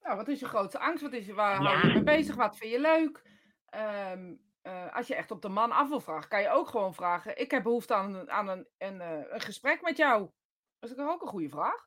[0.00, 1.02] Nou, wat is je grootste angst?
[1.02, 1.68] Wat is je, waar Ja.
[1.68, 2.34] hou je mee bezig?
[2.36, 3.22] Wat vind je leuk?
[3.68, 6.94] Ehm, eh, als je echt op de man af wil vragen, kan je ook gewoon
[6.94, 7.38] vragen.
[7.40, 10.30] Ik heb behoefte aan, een- aan een, een, eh, een gesprek met jou.
[10.78, 11.86] Dat is ook een goede vraag.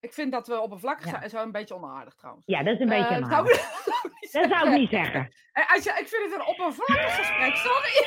[0.00, 1.10] Ik vind dat we oppervlakkig Ja.
[1.10, 1.30] zijn.
[1.30, 2.46] Zo een beetje onaardig trouwens.
[2.46, 3.72] Ja, dat is een beetje zou- niet
[4.32, 5.32] Dat zou ik niet zeggen.
[5.52, 7.92] Als je, ik vind het een oppervlakkig gesprek, sorry.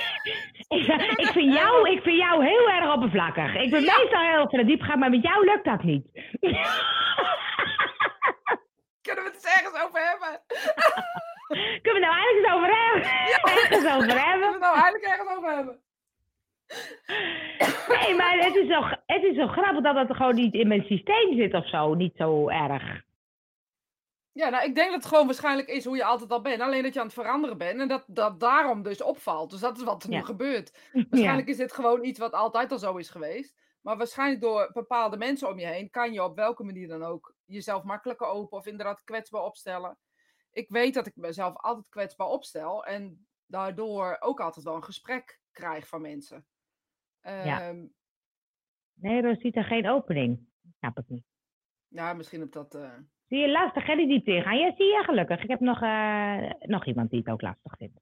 [0.67, 3.56] Ik, ik, vind jou, ik vind jou heel erg oppervlakkig.
[3.56, 3.97] Ik ben Ja.
[3.97, 6.06] meestal heel ver diep gaan, maar met jou lukt dat niet.
[9.01, 10.41] Kunnen we het eens ergens over hebben?
[11.83, 13.10] Kunnen we het nou eigenlijk eens over hebben?
[13.53, 14.51] Ergens over Kunnen we hebben?
[14.51, 15.79] het nou eigenlijk ergens over hebben?
[17.88, 20.83] Nee, maar het is, zo, het is zo grappig dat het gewoon niet in mijn
[20.83, 21.93] systeem zit of zo.
[21.93, 23.05] Niet zo erg.
[24.31, 26.62] Ja, nou, ik denk dat het gewoon waarschijnlijk is hoe je altijd al bent.
[26.62, 29.49] Alleen dat je aan het veranderen bent en dat dat daarom dus opvalt.
[29.49, 30.17] Dus dat is wat er Ja.
[30.17, 30.71] nu gebeurt.
[30.93, 31.03] Ja.
[31.10, 33.55] Waarschijnlijk is dit gewoon iets wat altijd al zo is geweest.
[33.81, 37.33] Maar waarschijnlijk door bepaalde mensen om je heen kan je op welke manier dan ook
[37.45, 39.97] jezelf makkelijker open of inderdaad kwetsbaar opstellen.
[40.58, 45.39] Ik weet dat ik mezelf altijd kwetsbaar opstel en daardoor ook altijd wel een gesprek
[45.52, 46.46] krijg van mensen.
[47.22, 47.62] Ja.
[47.62, 47.86] Ehm,
[48.93, 50.39] Nee, Rosita, geen opening.
[50.78, 51.24] Snap ik niet.
[51.88, 52.76] ja, misschien op dat.
[52.76, 52.91] eh,
[53.28, 54.58] Zie je lastig, hè, die diepte ingaan?
[54.58, 55.43] Ja, zie je, gelukkig.
[55.43, 58.00] Ik heb nog, eh, nog iemand die het ook lastig vindt.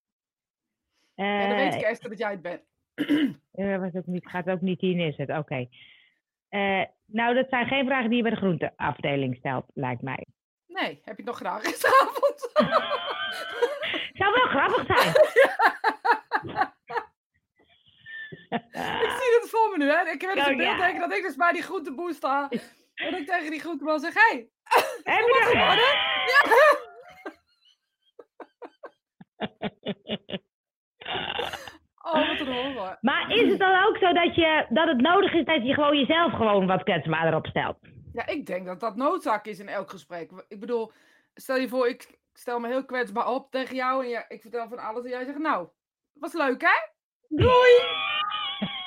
[1.13, 2.63] Ja, dan weet Eh, ik Esther dat jij het bent.
[3.53, 5.29] Uh, was ook niet, gaat ook niet in, is het?
[5.29, 5.67] Oké.
[6.49, 10.25] Uh, nou, dat zijn geen vragen die je bij de groenteafdeling stelt, lijkt mij.
[10.81, 12.49] Nee, heb je het nog gedaan gisteravond?
[14.19, 15.07] Zou wel grappig zijn.
[19.03, 20.09] ik zie het voor me nu, hè.
[20.11, 22.49] Ik heb het oh, beeld denken dat ik dus bij die groenteboer sta.
[22.95, 24.49] En ik tegen die groenteboer zeg, hé, hey,
[25.15, 25.89] heb je dat geworden?
[26.31, 26.39] Ja.
[32.01, 32.97] Oh, wat een horror.
[33.01, 35.97] Maar is het dan ook zo dat, je, dat het nodig is dat je gewoon
[35.97, 37.77] jezelf gewoon wat kwetsbaarder opstelt?
[38.15, 40.31] Ja, ik denk dat dat noodzaak is in elk gesprek.
[40.47, 40.91] Ik bedoel,
[41.33, 44.67] stel je voor, ik stel me heel kwetsbaar op tegen jou en ja, ik vertel
[44.67, 45.67] van alles en jij zegt, nou,
[46.13, 46.77] was leuk hè?
[47.27, 47.73] Doei!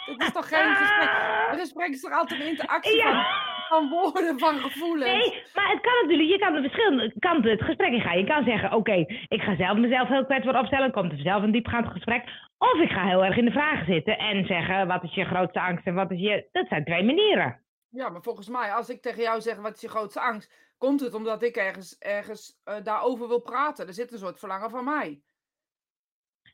[0.05, 1.11] Het is toch geen gesprek?
[1.53, 3.25] Een gesprek is toch altijd een interactie van,
[3.69, 5.11] van, woorden, van gevoelens?
[5.11, 8.19] Nee, maar het kan natuurlijk, je kan de verschillende kanten het gesprek in gaan.
[8.19, 11.53] Je kan zeggen, oké, ik ga zelf mezelf heel kwetsbaar opstellen, komt er zelf een
[11.53, 12.25] diepgaand gesprek.
[12.59, 15.61] Of ik ga heel erg in de vragen zitten en zeggen, wat is je grootste
[15.61, 16.49] angst en wat is je...
[16.53, 17.67] Dat zijn twee manieren.
[17.91, 20.53] Ja, maar volgens mij, als ik tegen jou zeg, wat is je grootste angst?
[20.79, 23.87] Komt het omdat ik ergens, ergens uh, daarover wil praten?
[23.87, 25.21] Er zit een soort verlangen van mij.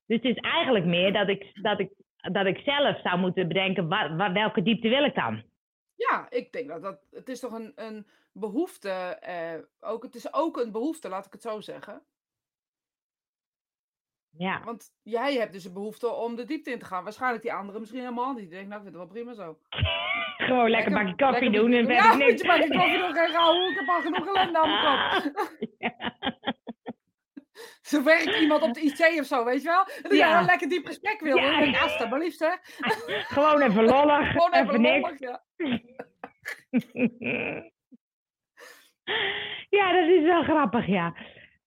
[0.07, 1.93] Dus het is eigenlijk meer dat ik, dat ik,
[2.33, 5.43] dat ik zelf zou moeten bedenken, waar, waar, welke diepte wil ik dan?
[5.95, 7.07] Ja, ik denk dat dat.
[7.11, 8.91] Het is toch een, een behoefte.
[8.91, 12.03] Eh, ook, het is ook een behoefte, laat ik het zo zeggen.
[14.37, 14.63] Ja.
[14.65, 17.05] Want jij hebt dus een behoefte om de diepte in te gaan.
[17.05, 18.41] Waarschijnlijk die anderen misschien helemaal niet.
[18.41, 19.59] Die denken, nou, ik vind het wel prima zo.
[20.45, 22.43] Gewoon lekker, een bakje koffie doen en verder ja, niks.
[22.43, 24.99] Ja, bakje koffie doen en gaan Ik heb al genoeg ellende aan mijn kop.
[25.79, 25.93] Ja.
[27.85, 29.87] Zo werkt iemand op de IC of zo, weet je wel?
[30.03, 30.39] En ja.
[30.39, 31.37] een lekker diep gesprek wil.
[31.37, 32.51] Ja, ja alsjeblieft, hè.
[33.35, 34.31] Gewoon even lollig.
[34.31, 35.43] Gewoon even, even lollig, ja.
[39.79, 41.15] ja, dat is wel grappig, ja.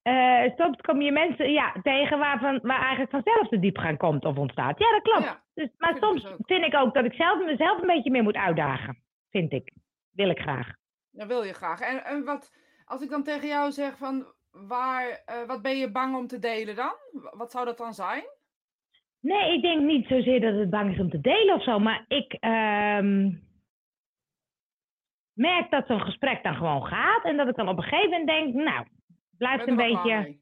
[0.08, 4.38] Uh, soms kom je mensen ja, tegen waarvan, waar eigenlijk vanzelf de diepgang komt of
[4.38, 4.80] ontstaat.
[4.80, 5.42] Ja, dat klopt.
[5.54, 8.98] dus, maar soms vind ik ook dat ik zelf mezelf een beetje meer moet uitdagen.
[9.30, 9.72] Vind ik.
[10.12, 10.68] Wil ik graag.
[11.12, 11.80] Ja, wil je graag.
[11.80, 12.52] En, en wat,
[12.86, 16.40] als ik dan tegen jou zeg van, waar, uh, wat ben je bang om te
[16.40, 16.94] delen dan?
[17.32, 18.24] Wat zou dat dan zijn?
[19.22, 21.80] Nee, ik denk niet zozeer dat het bang is om te delen of zo.
[21.80, 23.44] Maar ik um,
[25.34, 27.24] merk dat zo'n gesprek dan gewoon gaat.
[27.24, 28.86] En dat ik dan op een gegeven moment denk, nou,
[29.38, 30.36] blijft een beetje.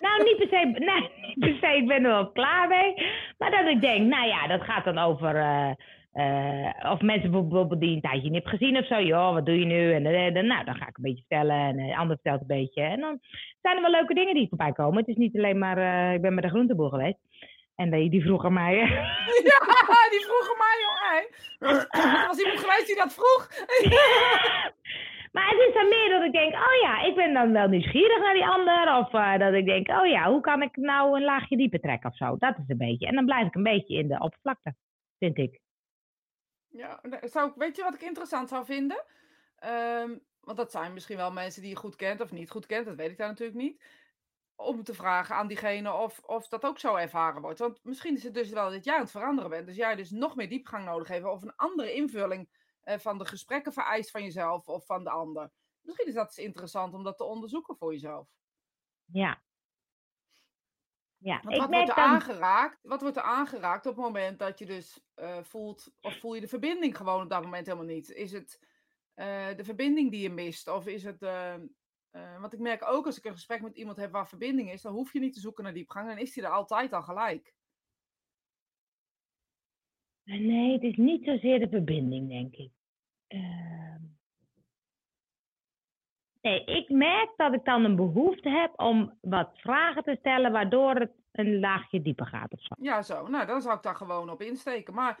[0.00, 2.94] Nou, niet per, se, nee, niet per se, ik ben er wel klaar mee.
[3.38, 5.34] Maar dat ik denk, nou ja, dat gaat dan over.
[5.34, 5.70] Uh,
[6.14, 9.00] uh, of mensen bijvoorbeeld die een tijdje niet hebben gezien of zo.
[9.00, 9.92] Joh, wat doe je nu?
[9.92, 11.56] En, en, en nou, dan ga ik een beetje vertellen.
[11.56, 12.82] En de ander vertelt een beetje.
[12.82, 13.18] En dan
[13.62, 14.98] zijn er wel leuke dingen die voorbij komen.
[14.98, 15.78] Het is niet alleen maar.
[15.78, 17.18] Uh, ik ben met de groenteboer geweest.
[17.76, 18.74] En die, die vroeg aan mij.
[19.50, 19.60] ja,
[20.10, 21.00] die vroeg aan mij, joh.
[21.58, 23.48] Er was iemand geweest die dat vroeg.
[25.30, 28.18] Maar het is dan meer dat ik denk, oh ja, ik ben dan wel nieuwsgierig
[28.18, 28.96] naar die ander.
[28.96, 32.10] Of uh, dat ik denk, oh ja, hoe kan ik nou een laagje dieper trekken
[32.10, 32.36] of zo.
[32.36, 33.06] Dat is een beetje.
[33.06, 34.74] En dan blijf ik een beetje in de oppervlakte,
[35.18, 35.60] vind ik.
[36.68, 39.04] Ja, zou, weet je wat ik interessant zou vinden?
[39.64, 42.86] Um, want dat zijn misschien wel mensen die je goed kent of niet goed kent.
[42.86, 43.82] Dat weet ik daar natuurlijk niet.
[44.56, 47.58] Om te vragen aan diegene of, of dat ook zo ervaren wordt.
[47.58, 49.66] Want misschien is het dus wel dat jij aan het veranderen bent.
[49.66, 51.24] Dus jij dus nog meer diepgang nodig heeft.
[51.24, 52.48] Of een andere invulling
[52.82, 55.50] eh, van de gesprekken vereist van jezelf of van de ander.
[55.80, 58.28] Misschien is dat eens interessant om dat te onderzoeken voor jezelf.
[59.04, 59.42] Ja.
[61.18, 62.78] Ja, wat wordt er aangeraakt?
[62.82, 66.40] Wat wordt er aangeraakt op het moment dat je dus uh, voelt, of voel je
[66.40, 68.10] de verbinding gewoon op dat moment helemaal niet?
[68.10, 68.58] Is het
[69.14, 70.68] uh, de verbinding die je mist?
[70.68, 71.20] Of is het.
[72.40, 74.92] Want ik merk ook als ik een gesprek met iemand heb waar verbinding is, dan
[74.92, 77.54] hoef je niet te zoeken naar diepgang, dan is die er altijd al gelijk.
[80.38, 82.70] Nee, het is niet zozeer de verbinding, denk ik.
[83.26, 84.00] Ehm.
[86.40, 90.94] nee, ik merk dat ik dan een behoefte heb om wat vragen te stellen, waardoor
[90.94, 92.74] het een laagje dieper gaat of zo.
[92.78, 93.28] Ja, zo.
[93.28, 94.94] Nou, dan zou ik daar gewoon op insteken.
[94.94, 95.18] Maar,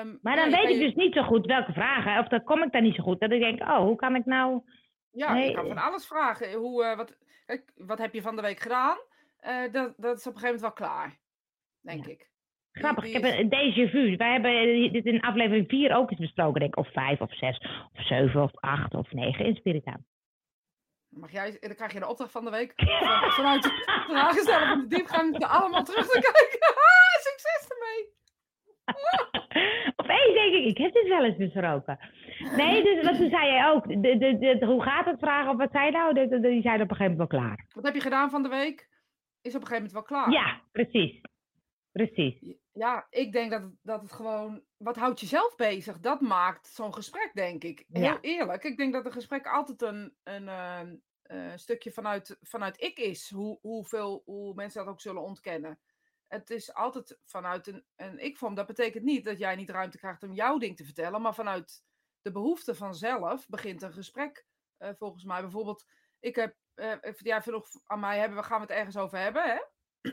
[0.00, 2.72] um, maar dan weet ik dus niet zo goed welke vragen, of dan kom ik
[2.72, 3.20] daar niet zo goed.
[3.20, 4.62] Dat ik denk, oh, hoe kan ik nou...
[5.10, 5.48] Ja, nee.
[5.48, 6.52] ik kan van alles vragen.
[6.52, 7.16] Hoe, uh, wat,
[7.46, 8.96] kijk, wat heb je van de week gedaan?
[9.40, 11.18] Uh, dat, dat is op een gegeven moment wel klaar,
[11.80, 12.32] denk ik.
[12.74, 14.16] Grappig, ik heb een déjà vu.
[14.16, 16.84] Wij hebben eh, dit in aflevering 4 ook eens besproken, denk ik.
[16.84, 17.58] Of 5 of 6
[17.92, 20.04] of 7 of 8 of 9 in Spiritaan.
[21.08, 23.70] Mag jij, dan krijg je de opdracht van de week van, vanuit de
[24.10, 26.58] vragen stellen van de diepgang er allemaal terug te kijken.
[27.28, 28.12] Succes ermee!
[29.96, 31.98] Opeens denk ik, ik heb dit wel eens besproken.
[32.56, 33.88] Nee, dus wat toen zei jij ook.
[33.88, 36.14] De, de, de, hoe gaat het vragen of wat zei nou?
[36.14, 37.66] De, die zijn op een gegeven moment wel klaar.
[37.74, 38.88] Wat heb je gedaan van de week?
[39.42, 40.30] Is op een gegeven moment wel klaar.
[40.30, 41.20] Ja, precies.
[41.92, 42.56] Precies.
[42.74, 44.64] Ja, ik denk dat, dat het gewoon.
[44.76, 46.00] Wat houdt jezelf bezig?
[46.00, 47.84] Dat maakt zo'n gesprek, denk ik.
[47.88, 48.64] Heel eerlijk.
[48.64, 53.30] Ik denk dat een gesprek altijd een, een ehm, eh, stukje vanuit, vanuit ik is.
[53.30, 55.80] Hoe, hoeveel, hoe mensen dat ook zullen ontkennen.
[56.28, 58.54] het is altijd vanuit een, een ik-vorm.
[58.54, 61.84] Dat betekent niet dat jij niet ruimte krijgt om jouw ding te vertellen, maar vanuit
[62.22, 64.46] de behoefte vanzelf begint een gesprek.
[64.76, 65.86] eh, volgens mij bijvoorbeeld,
[66.20, 69.18] ik heb, eh, even- jij vroeg aan mij, hebben, we gaan we het ergens over
[69.18, 69.42] hebben?
[69.42, 69.58] Hè?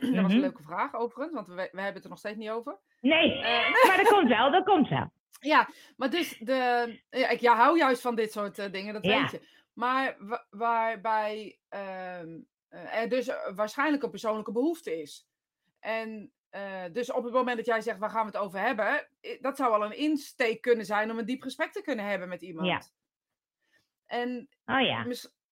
[0.10, 0.30] was Mhm.
[0.30, 2.78] een leuke vraag overigens, want we, we hebben het er nog steeds niet over.
[3.00, 5.12] Nee, Eh, maar dat komt wel, dat komt wel.
[5.40, 6.54] Ja, maar dus de.
[7.10, 9.20] Ja, ik ja, hou juist van dit soort eh, dingen, dat Ja.
[9.20, 9.48] weet je.
[9.72, 15.26] Maar wa- waarbij ehm, eh, er dus waarschijnlijk een persoonlijke behoefte is.
[15.80, 16.32] En
[16.92, 19.08] dus op het moment dat jij zegt, waar gaan we het over hebben?
[19.40, 22.42] Dat zou al een insteek kunnen zijn om een diep gesprek te kunnen hebben met
[22.42, 22.66] iemand.
[22.66, 22.82] Ja.
[24.06, 25.06] En Oh ja,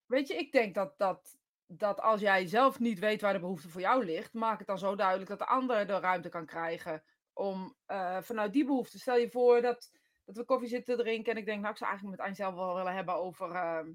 [0.06, 1.37] weet je, ik denk dat, dat,
[1.68, 4.78] dat als jij zelf niet weet waar de behoefte voor jou ligt, maak het dan
[4.78, 7.02] zo duidelijk dat de ander de ruimte kan krijgen
[7.32, 8.98] om eh, vanuit die behoefte.
[8.98, 9.90] Stel je voor dat,
[10.24, 12.38] dat we koffie zitten te drinken en ik denk, nou, ik zou eigenlijk met Aijn
[12.38, 13.92] zelf wel willen hebben over ehm,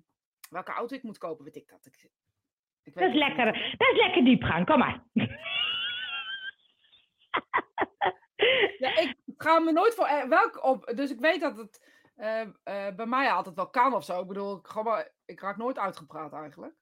[0.49, 1.85] welke auto ik moet kopen, weet ik dat.
[1.85, 2.09] Ik,
[2.83, 3.23] ik weet dat is niet.
[3.27, 3.45] lekker,
[3.77, 5.03] dat is lekker diepgang, kom maar.
[8.77, 10.91] Ja, ik ga me nooit voor eh, welk op.
[10.95, 12.47] Dus ik weet dat het eh,
[12.95, 14.21] bij mij altijd wel kan of zo.
[14.21, 16.75] Ik bedoel, ik, ga maar, ik raak nooit uitgepraat eigenlijk.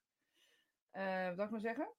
[0.92, 1.90] Eh wat zou ik maar zeggen?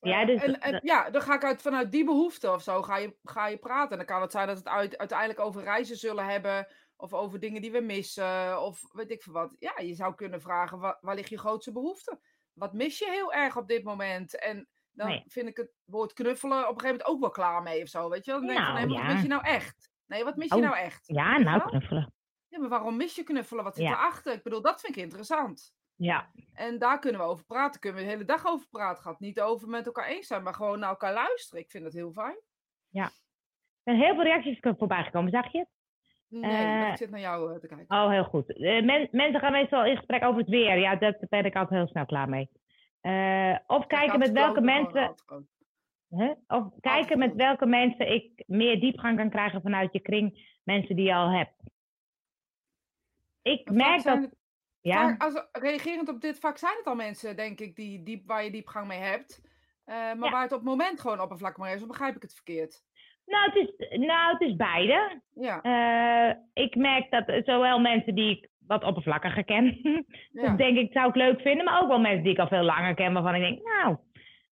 [0.00, 2.62] Ja, Eh, dus en, en dat- ja, dan ga ik uit, vanuit die behoefte of
[2.62, 3.90] zo ga je, ga je praten.
[3.90, 6.66] En dan kan het zijn dat we het uit, uiteindelijk over reizen zullen hebben.
[6.96, 8.62] Of over dingen die we missen.
[8.62, 9.56] Of weet ik veel wat.
[9.58, 12.20] Ja, je zou kunnen vragen, waar, waar ligt je grootste behoefte?
[12.52, 14.38] Wat mis je heel erg op dit moment?
[14.38, 15.24] En dan Nee.
[15.26, 18.08] vind ik het woord knuffelen op een gegeven moment ook wel klaar mee of zo.
[18.08, 18.30] Weet je?
[18.30, 19.90] Dan denk ik van, Nou, nee, maar wat mis je nou echt?
[20.06, 21.06] Nee, wat mis je Oh, nou echt?
[21.06, 22.12] Ja, nou knuffelen.
[22.48, 23.64] Ja, maar waarom mis je knuffelen?
[23.64, 23.90] Wat zit Ja.
[23.92, 24.32] erachter?
[24.32, 25.74] Ik bedoel, dat vind ik interessant.
[25.98, 27.80] Ja, En daar kunnen we over praten.
[27.80, 29.02] Kunnen we de hele dag over praten.
[29.02, 31.62] Gaat niet over met elkaar eens zijn, maar gewoon naar elkaar luisteren.
[31.64, 32.36] Ik vind dat heel fijn.
[32.92, 35.68] er zijn heel veel reacties voorbij gekomen, zag je het?
[36.28, 36.50] Nee,
[36.82, 37.96] Eh, ik zit naar jou eh, te kijken.
[37.96, 38.52] Oh, heel goed.
[38.52, 40.78] Eh, men- mensen gaan meestal in gesprek over het weer.
[40.78, 42.50] Ja, daar ben ik altijd heel snel klaar mee.
[43.00, 45.14] Eh, of kijken met welke mensen.
[46.46, 51.04] Of kijken met welke mensen ik meer diepgang kan krijgen vanuit je kring, mensen die
[51.04, 51.62] je al hebt.
[53.42, 54.30] Ik merk dat.
[54.80, 58.26] Ja, Vaak, als, reagerend op dit vak zijn het al mensen, denk ik, die, diep,
[58.26, 59.40] waar je diepgang mee hebt.
[59.84, 60.30] Eh, maar Ja.
[60.30, 62.86] waar het op het moment gewoon oppervlakkig maar is, of begrijp ik het verkeerd?
[63.26, 65.22] nou, het is, nou, het is beide.
[65.34, 69.64] Ja, Eh, ik merk dat zowel mensen die ik wat oppervlakkiger ken,
[70.32, 70.42] ja.
[70.42, 72.62] dat denk ik zou ik leuk vinden, maar ook wel mensen die ik al veel
[72.62, 73.96] langer ken, waarvan ik denk, nou,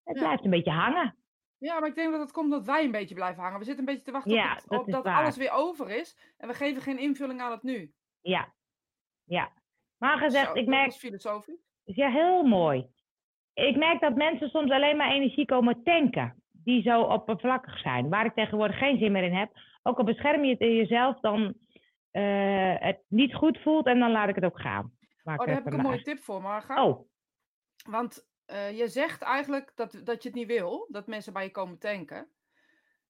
[0.05, 1.17] het blijft een beetje hangen.
[1.59, 3.59] ja, maar ik denk dat het komt dat wij een beetje blijven hangen.
[3.59, 6.19] We zitten een beetje te wachten op, dat op dat alles weer over is.
[6.39, 7.93] En we geven geen invulling aan het nu.
[8.21, 8.53] Ja,
[9.25, 9.53] ja.
[9.99, 11.65] Maar gezegd, Zo, ik dat merk is filosofisch.
[11.85, 12.87] Ja, heel mooi.
[13.55, 16.43] Ik merk dat mensen soms alleen maar energie komen tanken.
[16.51, 18.09] Die zo oppervlakkig zijn.
[18.09, 19.51] Waar ik tegenwoordig geen zin meer in heb.
[19.83, 21.55] Ook al bescherm je het in jezelf, dan
[22.11, 24.93] eh, het niet goed voelt en dan laat ik het ook gaan.
[25.25, 26.85] Oh, daar heb ik een mooie tip voor, Marga.
[26.85, 27.09] Oh,
[27.89, 31.51] Want eh, je zegt eigenlijk dat, dat je het niet wil, dat mensen bij je
[31.51, 32.29] komen tanken.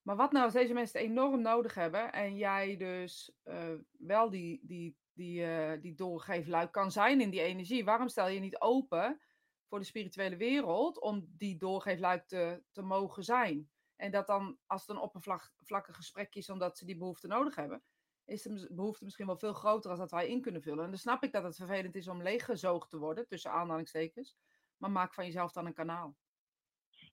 [0.03, 4.31] Maar wat nou als deze mensen het enorm nodig hebben en jij dus eh, wel
[4.31, 7.85] die, die, die, eh die doorgeefluik kan zijn in die energie?
[7.85, 9.21] Waarom stel je niet open
[9.69, 13.71] voor de spirituele wereld om die doorgeefluik te, te mogen zijn?
[13.97, 17.83] En dat dan, als het een oppervlakkig gesprek is omdat ze die behoefte nodig hebben,
[18.25, 20.85] is de behoefte misschien wel veel groter dan dat wij in kunnen vullen.
[20.85, 24.37] En dan snap ik dat het vervelend is om leeggezoogd te worden, tussen aanhalingstekens.
[24.77, 26.17] Maar maak van jezelf dan een kanaal.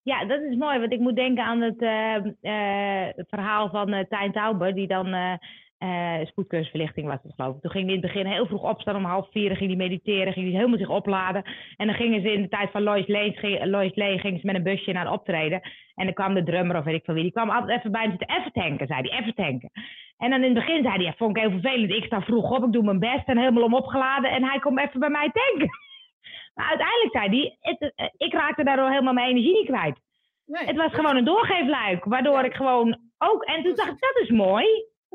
[0.01, 0.79] ja, dat is mooi.
[0.79, 4.73] Want ik moet denken aan het, eh, eh, het verhaal van eh Tijn Tauber.
[4.73, 5.39] Die dan
[6.25, 7.61] spoedkeursverlichting was het geloof ik.
[7.61, 9.55] Toen ging hij in het begin heel vroeg opstaan om half vier.
[9.55, 10.33] Ging hij mediteren.
[10.33, 11.43] Ging hij helemaal zich opladen.
[11.77, 14.45] En dan gingen ze in de tijd van Lois Lane, ging, Lois Lane gingen ze
[14.45, 15.61] met een busje naar het optreden.
[15.95, 17.23] En dan kwam de drummer of weet ik van wie.
[17.23, 18.37] Die kwam altijd even bij hem zitten.
[18.37, 19.19] Even tanken, zei hij.
[19.19, 19.71] Even tanken.
[20.17, 21.91] En dan in het begin zei hij, ja, vond ik heel vervelend.
[21.91, 24.31] Ik sta vroeg op, ik doe mijn best en helemaal om opgeladen.
[24.31, 25.69] En hij komt even bij mij tanken.
[26.53, 29.99] Maar uiteindelijk zei hij, het, eh, ik raakte daardoor helemaal mijn energie niet kwijt.
[30.45, 33.43] Nee, Het was gewoon een doorgeefluik, waardoor ik gewoon ook...
[33.43, 34.65] En toen dacht ik, dat is mooi.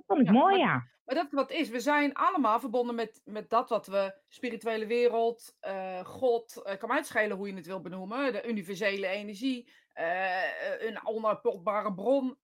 [0.07, 0.87] Dat vond ik Ja, mooi, maar- ja.
[1.05, 5.57] Maar dat wat is, we zijn allemaal verbonden met, met dat wat we spirituele wereld,
[5.61, 9.73] eh, God, eh, kan mij het schelen hoe je het wil benoemen, de universele energie,
[9.93, 12.39] eh, een onuitputbare bron.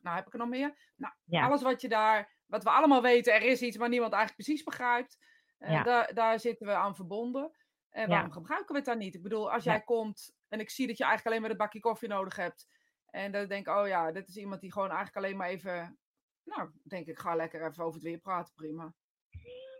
[0.00, 0.92] Nou, heb ik er nog meer?
[0.96, 1.46] Nou, Ja.
[1.46, 4.64] alles wat je daar, wat we allemaal weten, er is iets, maar niemand eigenlijk precies
[4.64, 5.18] begrijpt.
[5.58, 5.82] Ja.
[5.82, 7.56] daar, daar zitten we aan verbonden.
[7.90, 9.14] En waarom gebruiken we het dan niet?
[9.14, 11.80] Ik bedoel, als jij komt en ik zie dat je eigenlijk alleen maar een bakje
[11.80, 12.68] koffie nodig hebt.
[13.10, 15.98] En dan denk ik, oh ja, dit is iemand die gewoon eigenlijk alleen maar even
[16.44, 18.94] nou, denk ik, ga lekker even over het weer praten, prima.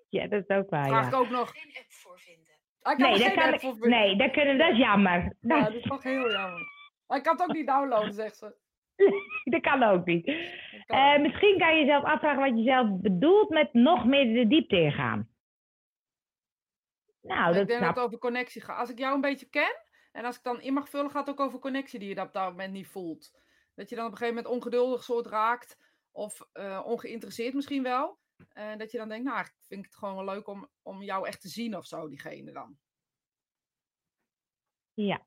[0.09, 1.09] Ja, dat is ook waar, Vraag ja.
[1.09, 1.51] ik ook nog.
[1.51, 2.53] geen app voor vinden.
[2.81, 3.91] Ah, ik Nee, er dat geen kan app ik, voor vinden.
[3.91, 5.37] nee, dat, kunnen, dat is jammer.
[5.41, 6.63] Ja, Dat, is toch heel jammer.
[7.07, 8.57] Maar ik kan het ook niet downloaden, zegt ze.
[9.53, 10.25] dat kan ook niet.
[10.25, 14.47] Kan Eh, misschien kan je jezelf afvragen wat je zelf bedoelt met nog meer de
[14.47, 15.29] diepte ingaan.
[17.21, 18.79] Nou, ik dat denk snap dat het over connectie gaat.
[18.79, 21.39] Als ik jou een beetje ken, En als ik dan in mag vullen, gaat het
[21.39, 23.39] ook over connectie die je op dat moment niet voelt.
[23.75, 25.84] Dat je dan op een gegeven moment ongeduldig soort raakt.
[26.15, 28.19] Of uh, ongeïnteresseerd misschien wel.
[28.53, 31.27] En dat je dan denkt, nou, ik vind het gewoon wel leuk om, om jou
[31.27, 32.79] echt te zien of zo, diegene dan.
[34.95, 35.27] Ja.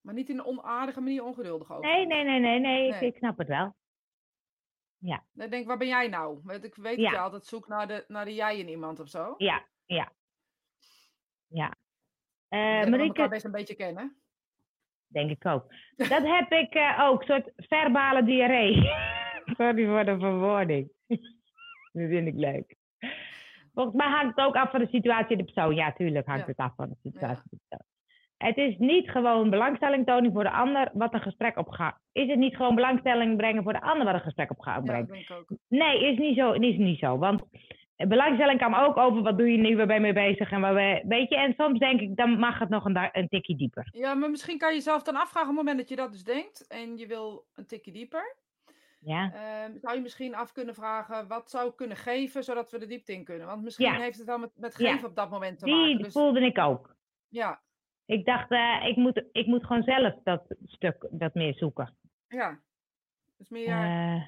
[0.00, 1.90] Maar niet in een onaardige manier ongeduldig over.
[1.90, 3.06] Nee, nee, nee, nee, nee, nee.
[3.06, 3.76] Ik, snap het wel.
[4.98, 5.24] Ja.
[5.32, 6.40] Dan denk ik, waar ben jij nou?
[6.42, 7.02] Want ik weet ja.
[7.02, 9.34] dat je altijd zoekt naar de, naar de jij in iemand of zo.
[9.36, 10.12] Ja, ja.
[11.46, 11.74] Ja.
[12.48, 14.22] Uh, maar ik best een beetje kennen.
[15.06, 15.74] Denk ik ook.
[15.96, 18.74] Dat heb ik uh, ook, een soort verbale diarree.
[19.56, 20.90] Sorry voor de verwoording.
[21.92, 22.76] Dat vind ik leuk.
[23.74, 25.74] Volgens mij hangt het ook af van de situatie de persoon.
[25.74, 27.86] Ja, tuurlijk hangt het af van de situatie de persoon.
[28.36, 31.98] Het is niet gewoon belangstelling tonen voor de ander wat een gesprek op gaat.
[32.12, 35.24] Is het niet gewoon belangstelling brengen voor de ander wat een gesprek op gaat brengen?
[35.28, 35.50] Ja, ook.
[35.68, 36.52] Nee, is niet zo.
[36.52, 37.18] Is niet zo.
[37.18, 37.42] Want
[37.96, 40.74] belangstelling kan ook over wat doe je nu, waar ben je mee bezig en waar
[40.74, 41.36] we, weet je.
[41.36, 43.88] En soms denk ik, dan mag het nog een, een tikje dieper.
[43.90, 46.24] Ja, maar misschien kan je jezelf dan afvragen op het moment dat je dat dus
[46.24, 48.36] denkt en je wil een tikje dieper.
[49.04, 49.24] Ja.
[49.64, 52.86] Um, zou je misschien af kunnen vragen wat zou ik kunnen geven zodat we de
[52.86, 53.46] diepte in kunnen?
[53.46, 53.98] Want misschien Ja.
[54.00, 55.06] heeft het wel met, met geven Ja.
[55.06, 56.02] op dat moment te Die maken.
[56.02, 56.96] Dus, voelde ik ook.
[57.28, 57.62] ja,
[58.04, 61.96] Ik dacht, eh, ik, moet, ik moet gewoon zelf dat stuk dat meer zoeken.
[62.28, 62.60] ja.
[63.36, 64.22] Dus meer, Eh,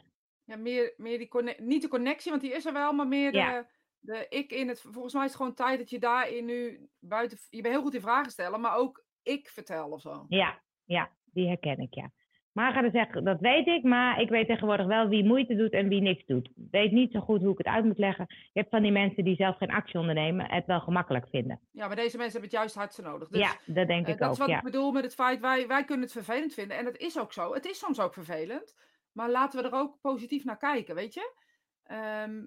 [0.44, 3.32] ja, meer, meer die conne- niet de connectie, want die is er wel, maar meer
[3.32, 3.66] de,
[3.98, 4.80] de ik in het.
[4.80, 7.38] Volgens mij is het gewoon tijd dat je daarin nu buiten.
[7.50, 10.26] Je bent heel goed in vragen stellen, maar ook ik vertel of zo.
[10.28, 12.10] ja, ja, die herken ik, ja.
[12.54, 16.00] Margaret zegt, dat weet ik, maar ik weet tegenwoordig wel wie moeite doet en wie
[16.00, 16.46] niks doet.
[16.46, 18.26] Ik weet niet zo goed hoe ik het uit moet leggen.
[18.28, 21.60] Je hebt van die mensen die zelf geen actie ondernemen, het wel gemakkelijk vinden.
[21.70, 23.28] Ja, maar deze mensen hebben het juist hardste nodig.
[23.28, 24.56] Dus, ja, dat denk Eh, ik dat ook, is wat ja.
[24.58, 26.76] ik bedoel met het feit, wij, wij kunnen het vervelend vinden.
[26.76, 27.54] En dat is ook zo.
[27.54, 28.74] Het is soms ook vervelend.
[29.12, 31.32] Maar laten we er ook positief naar kijken, weet je?
[31.82, 32.44] Ehm,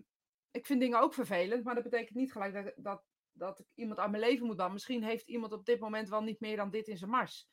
[0.52, 4.00] ik vind dingen ook vervelend, maar dat betekent niet gelijk dat, dat, dat ik iemand
[4.00, 4.74] uit mijn leven moet bannen.
[4.74, 7.48] Misschien heeft iemand op dit moment wel niet meer dan dit in zijn mars.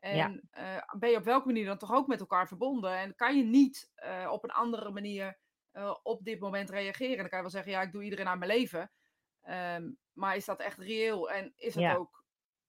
[0.00, 2.96] En eh, ben je op welke manier dan toch ook met elkaar verbonden?
[2.96, 5.38] En kan je niet eh, op een andere manier
[5.70, 7.16] eh, op dit moment reageren?
[7.16, 8.92] Dan kan je wel zeggen, ja, ik doe iedereen uit mijn leven.
[9.40, 11.30] Ehm, maar is dat echt reëel?
[11.30, 11.94] En is het Ja.
[11.94, 12.24] ook...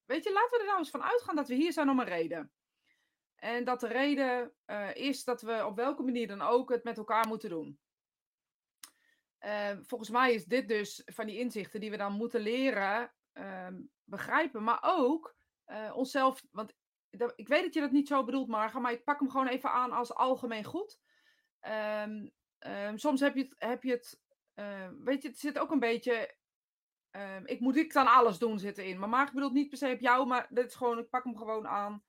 [0.05, 2.05] Weet je, laten we er nou eens van uitgaan dat we hier zijn om een
[2.05, 2.51] reden.
[3.35, 4.53] En dat de reden
[4.93, 7.79] is dat we op welke manier dan ook het met elkaar moeten doen.
[9.37, 13.81] Ehm, volgens mij is dit dus van die inzichten die we dan moeten leren ehm,
[14.03, 14.63] begrijpen.
[14.63, 15.35] Maar ook
[15.93, 16.73] onszelf, want
[17.11, 19.47] dat- ik weet dat je dat niet zo bedoelt, Marga, maar ik pak hem gewoon
[19.47, 20.99] even aan als algemeen goed.
[21.59, 22.27] Ehm,
[22.59, 24.21] ehm, soms heb je het, heb je het
[24.53, 26.35] ehm, weet je, het zit ook een beetje,
[27.45, 28.99] ik moet ik dan alles doen zitten in.
[28.99, 31.37] Maar Marga bedoelt niet per se op jou, maar dit is gewoon, ik pak hem
[31.37, 32.03] gewoon aan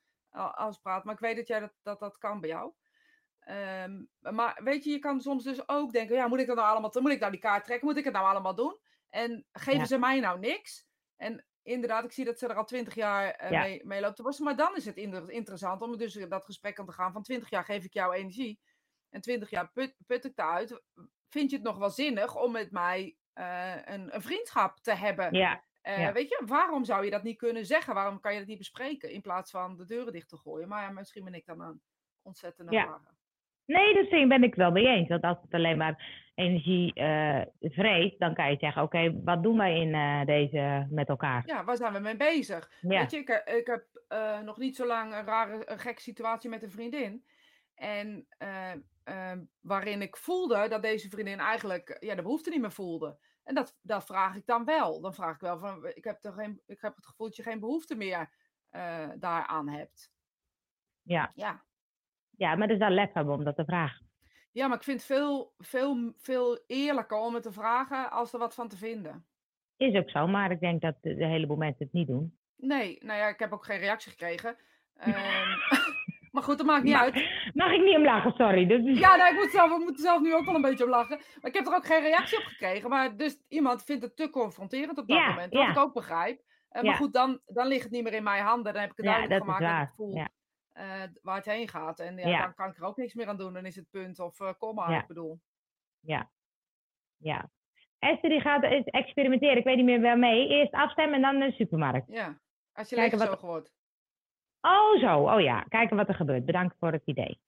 [0.54, 1.04] als praat.
[1.04, 2.72] Maar ik weet dat jij dat, dat, dat kan bij jou.
[4.18, 7.02] Maar weet je, je kan soms dus ook denken, ja, moet ik dat nou allemaal,
[7.02, 7.86] moet ik nou die kaart trekken?
[7.88, 8.78] Moet ik het nou allemaal doen?
[9.08, 9.86] En geven Ja.
[9.86, 10.86] ze mij nou niks?
[11.16, 13.60] En inderdaad, ik zie dat ze er al twintig jaar eh, Ja.
[13.60, 14.56] mee, mee loopt te worstelen.
[14.56, 14.96] Maar dan is het
[15.30, 18.60] interessant om dus dat gesprek aan te gaan van twintig jaar geef ik jou energie.
[19.10, 20.80] En twintig jaar put, put ik daaruit.
[21.28, 25.34] Vind je het nog wel zinnig om met mij eh, een, een vriendschap te hebben?
[25.34, 26.12] Ja, Eh, Ja.
[26.12, 27.94] Weet je, waarom zou je dat niet kunnen zeggen?
[27.94, 29.10] Waarom kan je dat niet bespreken?
[29.10, 30.68] In plaats van de deuren dicht te gooien.
[30.68, 31.82] Maar ja, misschien ben ik dan een
[32.22, 33.00] ontzettende Ja.
[33.66, 35.08] Nee, dat vind- ben ik wel mee eens.
[35.08, 36.92] Want als het alleen maar energie
[37.60, 41.42] vreet, dan kan je zeggen, oké, wat doen wij in eh, deze met elkaar?
[41.46, 42.70] Ja, waar zijn we mee bezig?
[42.80, 43.84] Ja, Weet je, ik, eh, ik heb
[44.44, 47.24] nog niet zo lang een rare, een gekke situatie met een vriendin.
[47.74, 48.26] En
[49.60, 53.18] waarin ik voelde dat deze vriendin eigenlijk ja, de behoefte niet meer voelde.
[53.44, 55.00] En dat, dat vraag ik dan wel.
[55.00, 57.42] Dan vraag ik wel van, ik heb, toch geen, ik heb het gevoel dat je
[57.42, 58.30] geen behoefte meer
[59.18, 60.12] daaraan hebt.
[61.02, 61.32] ja.
[61.34, 61.62] Ja.
[62.36, 64.06] Ja, maar het is wel lef hebben om dat te vragen.
[64.52, 68.38] ja, maar ik vind het veel, veel, veel eerlijker om het te vragen als er
[68.38, 69.24] wat van te vinden.
[69.76, 72.36] Is ook zo, maar ik denk dat de, heleboel mensen het niet doen.
[72.56, 74.56] Nee, nou ja, ik heb ook geen reactie gekregen.
[74.96, 75.48] Ehm,
[76.32, 77.14] maar goed, dat maakt niet uit.
[77.54, 78.66] Mag ik niet om lachen, sorry.
[78.66, 78.98] Dat is...
[78.98, 80.90] Ja, nou, ik moet zelf, ik moet er zelf nu ook wel een beetje om
[80.90, 81.16] lachen.
[81.40, 82.90] Maar ik heb er ook geen reactie op gekregen.
[82.90, 85.52] Maar dus iemand vindt het te confronterend op dat Ja, moment.
[85.52, 85.70] Wat ja.
[85.70, 86.40] ik ook begrijp.
[86.68, 86.96] Eh, maar Ja.
[86.96, 88.72] goed, dan, dan ligt het niet meer in mijn handen.
[88.72, 90.26] Dan heb ik het duidelijk dat gemaakt dat ik voel
[90.72, 91.98] Eh, waar het heen gaat.
[92.00, 92.42] En ja, Ja.
[92.42, 93.52] dan kan ik er ook niks meer aan doen.
[93.52, 95.00] Dan is het punt of kom maar, Ja.
[95.00, 95.40] ik bedoel.
[96.00, 96.30] Ja.
[97.16, 97.50] ja.
[97.98, 99.56] Esther die gaat experimenteren.
[99.56, 100.48] Ik weet niet meer waarmee.
[100.48, 102.06] Eerst afstemmen en dan de supermarkt.
[102.08, 102.40] Ja,
[102.72, 103.72] als je wat- zo wordt.
[104.60, 105.28] Oh, zo.
[105.34, 105.62] Oh ja.
[105.62, 106.44] Kijken wat er gebeurt.
[106.44, 107.40] Bedankt voor het idee.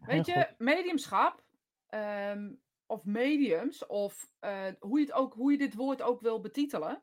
[0.00, 0.54] Heel Weet je, goed.
[0.58, 1.42] mediumschap
[1.86, 2.52] ehm,
[2.86, 7.02] of mediums, of eh, hoe, je het ook, hoe je dit woord ook wil betitelen,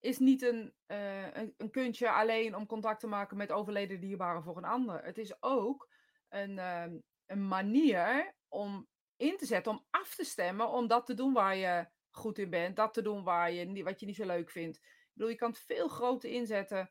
[0.00, 4.42] is niet een, eh, een, een kuntje alleen om contact te maken met overleden dierbaren
[4.42, 5.04] voor een ander.
[5.04, 5.88] Het is ook
[6.28, 11.14] een, ehm, een manier om in te zetten, om af te stemmen, om dat te
[11.14, 14.26] doen waar je goed in bent, dat te doen waar je, wat je niet zo
[14.26, 14.76] leuk vindt.
[14.76, 16.90] Ik bedoel, je kan het veel groter inzetten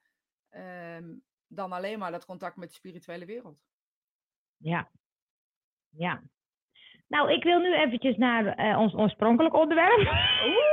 [0.49, 1.15] ehm,
[1.47, 3.59] dan alleen maar dat contact met de spirituele wereld.
[4.57, 4.91] Ja.
[5.89, 6.23] Ja.
[7.07, 9.99] Nou, ik wil nu eventjes naar eh, ons oorspronkelijk onderwerp.
[9.99, 10.66] Oeh,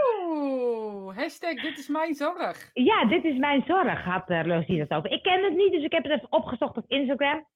[1.14, 2.70] hashtag dit is mijn zorg.
[2.72, 5.10] Ja, dit is mijn zorg, had uh, Rosie het over.
[5.10, 7.46] Ik ken het niet, dus ik heb het even opgezocht op Instagram.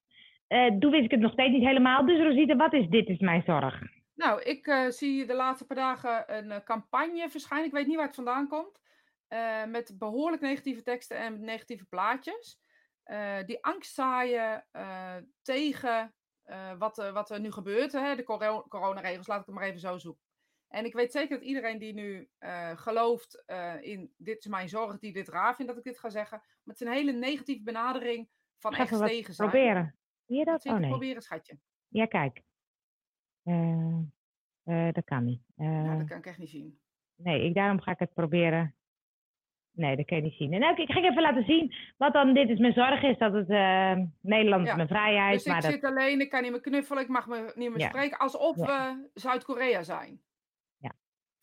[0.48, 2.06] Uh, toen wist ik het nog steeds niet helemaal.
[2.06, 3.82] Dus Rosita, wat is Dit is mijn zorg?
[4.14, 7.66] Nou, ik uh, zie de laatste paar dagen een campagne verschijnen.
[7.66, 8.80] Ik weet niet waar het vandaan komt.
[9.68, 12.60] met behoorlijk negatieve teksten en negatieve plaatjes.
[13.46, 14.66] die angst zaaien
[15.42, 16.14] tegen
[16.78, 17.92] wat, wat er nu gebeurt.
[17.92, 18.16] Hè?
[18.16, 20.27] De cor coronaregels, laat ik het maar even zo zoeken.
[20.68, 22.28] En ik weet zeker dat iedereen die nu
[22.74, 23.44] gelooft
[23.80, 26.38] in dit is mijn zorg, die dit raar vindt dat ik dit ga zeggen.
[26.38, 29.50] Maar het is een hele negatieve benadering van echt tegen zijn.
[29.50, 29.94] proberen.
[30.26, 30.66] Zie je dat?
[30.66, 30.88] Oh nee.
[30.90, 31.58] proberen, schatje.
[31.88, 32.42] Ja, kijk.
[33.44, 33.98] Uh,
[34.64, 35.42] uh, dat kan niet.
[35.56, 36.80] Uh, ja, dat kan ik echt niet zien.
[37.14, 38.74] Nee, ik, daarom ga ik het proberen.
[39.70, 40.52] Nee, dat kan je niet zien.
[40.52, 43.18] En nou, ik ga even laten zien wat dan dit is mijn zorg is.
[43.18, 43.48] Dat het
[44.20, 44.76] Nederland is ja.
[44.76, 45.32] mijn vrijheid.
[45.32, 45.70] Dus ik maar dat...
[45.70, 47.88] zit alleen, ik kan niet meer knuffelen, ik mag me niet meer Ja.
[47.88, 48.18] spreken.
[48.18, 48.64] Alsof Ja.
[48.64, 50.20] we Zuid-Korea zijn.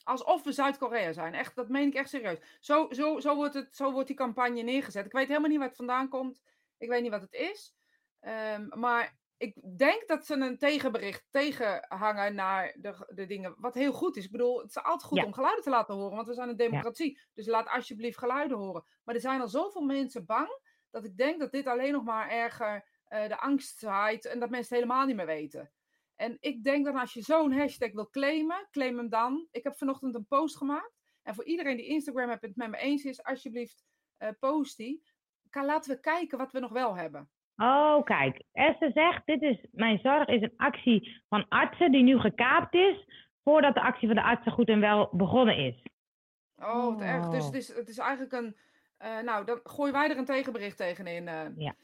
[0.05, 1.33] Alsof we Zuid-Korea zijn.
[1.33, 2.57] Echt, dat meen ik echt serieus.
[2.59, 5.05] Zo, zo, zo, wordt het, zo wordt die campagne neergezet.
[5.05, 6.41] Ik weet helemaal niet waar het vandaan komt.
[6.77, 7.75] Ik weet niet wat het is.
[8.19, 13.55] Ehm, maar ik denk dat ze een tegenbericht tegenhangen naar de, de dingen.
[13.57, 14.25] Wat heel goed is.
[14.25, 15.25] Ik bedoel, het is altijd goed Ja.
[15.25, 16.15] om geluiden te laten horen.
[16.15, 17.19] Want we zijn een democratie.
[17.33, 18.85] Dus laat alsjeblieft geluiden horen.
[19.03, 20.59] Maar er zijn al zoveel mensen bang.
[20.91, 24.25] Dat ik denk dat dit alleen nog maar erger eh, de angst zaait.
[24.25, 25.71] En dat mensen het helemaal niet meer weten.
[26.15, 29.47] En ik denk dat als je zo'n hashtag wil claimen, claim hem dan.
[29.51, 30.93] Ik heb vanochtend een post gemaakt.
[31.23, 33.83] En voor iedereen die Instagram het met me eens is, alsjeblieft
[34.17, 35.03] eh, post die.
[35.51, 37.29] Laten we kijken wat we nog wel hebben.
[37.55, 38.43] Oh, kijk.
[38.51, 43.05] Esther zegt, dit is mijn zorg is een actie van artsen die nu gekaapt is.
[43.43, 45.83] Voordat de actie van de artsen goed en wel begonnen is.
[46.57, 47.29] Oh, wat erg.
[47.29, 47.45] Dus Oh.
[47.45, 48.57] het is, het is eigenlijk een.
[48.97, 51.27] eh, nou, dan gooien wij er een tegenbericht tegenin.
[51.27, 51.45] eh.
[51.55, 51.75] Ja.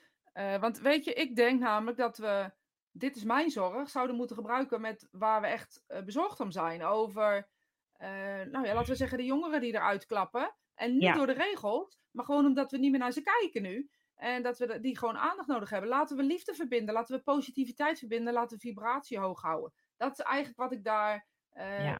[0.59, 2.51] Want weet je, ik denk namelijk dat we.
[2.91, 3.89] Dit is mijn zorg.
[3.89, 6.83] Zouden moeten gebruiken met waar we echt eh, bezorgd om zijn.
[6.83, 7.49] Over.
[7.91, 8.09] eh,
[8.41, 10.55] nou ja, laten we zeggen de jongeren die eruit klappen.
[10.75, 11.13] En niet Ja.
[11.13, 13.89] door de regels, maar gewoon omdat we niet meer naar ze kijken nu.
[14.15, 15.89] En dat we die gewoon aandacht nodig hebben.
[15.89, 16.93] Laten we liefde verbinden.
[16.93, 18.33] Laten we positiviteit verbinden.
[18.33, 19.73] Laten we vibratie hoog houden.
[19.97, 21.99] Dat is eigenlijk wat ik daar eh, Ja.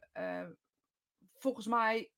[1.34, 2.10] volgens mij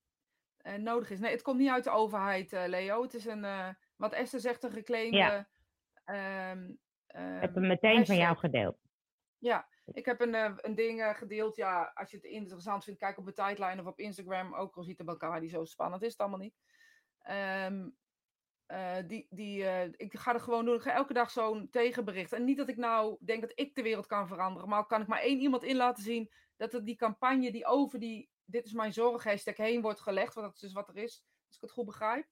[0.77, 1.19] nodig is.
[1.21, 3.03] Nee, het komt niet uit de overheid, Leo.
[3.03, 5.17] Het is een, wat Esther zegt, een geclaimde.
[5.17, 5.49] Ja.
[6.05, 6.75] ehm,
[7.15, 8.77] Ik heb ehm, hem meteen van jou gedeeld.
[9.39, 11.57] Ja, ik heb een, eh, een ding eh, gedeeld.
[11.57, 14.55] Ja, als je het interessant vindt, kijk op de tijdlijn of op Instagram.
[14.55, 16.55] Ook al ziet het elkaar die zo spannend is het allemaal niet.
[17.21, 17.89] Ehm,
[18.67, 19.65] eh, die, die,
[19.97, 20.75] ik ga er gewoon doen.
[20.75, 22.33] Ik ga elke dag zo'n tegenbericht.
[22.33, 24.69] En niet dat ik nou denk dat ik de wereld kan veranderen.
[24.69, 27.99] Maar kan ik maar één iemand in laten zien dat het die campagne die over
[27.99, 30.35] die dit is mijn zorg hashtag heen wordt gelegd.
[30.35, 31.25] Want dat is dus wat er is.
[31.47, 32.27] Als ik het goed begrijp.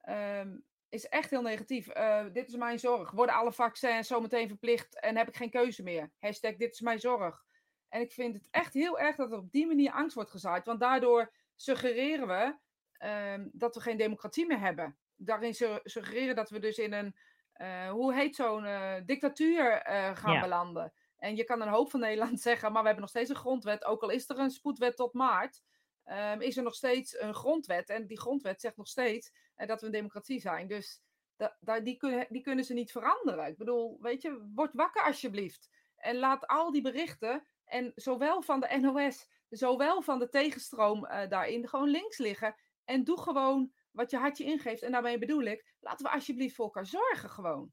[0.00, 0.56] ehm,
[0.92, 1.88] is echt heel negatief.
[1.88, 3.10] Eh, dit is mijn zorg.
[3.10, 6.10] Worden alle vaccins zometeen verplicht en heb ik geen keuze meer?
[6.18, 7.44] Hashtag dit is mijn zorg.
[7.88, 10.64] En ik vind het echt heel erg dat er op die manier angst wordt gezaaid.
[10.66, 12.56] Want daardoor suggereren we
[12.98, 14.98] ehm, dat we geen democratie meer hebben.
[15.16, 17.16] Daarin su- suggereren dat we dus in een,
[17.52, 19.80] eh, hoe heet zo'n eh, dictatuur
[20.14, 20.40] gaan Ja.
[20.40, 20.92] belanden.
[21.16, 23.84] En je kan een hoop van Nederland zeggen, maar we hebben nog steeds een grondwet.
[23.84, 25.62] Ook al is er een spoedwet tot maart,
[26.04, 27.88] ehm, is er nog steeds een grondwet.
[27.88, 30.66] En die grondwet zegt nog steeds eh, dat we een democratie zijn.
[30.66, 31.02] Dus
[31.36, 33.46] da- da- die, kunnen, die kunnen ze niet veranderen.
[33.46, 35.70] Ik bedoel, weet je, word wakker alsjeblieft.
[35.96, 41.28] En laat al die berichten, en zowel van de NOS, zowel van de tegenstroom eh,
[41.28, 42.54] daarin, gewoon links liggen.
[42.84, 44.82] En doe gewoon wat je hartje ingeeft.
[44.82, 47.72] En daarmee bedoel ik, laten we alsjeblieft voor elkaar zorgen gewoon.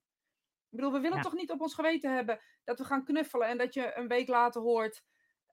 [0.70, 1.24] Ik bedoel, we willen Ja.
[1.24, 4.28] toch niet op ons geweten hebben dat we gaan knuffelen en dat je een week
[4.28, 5.04] later hoort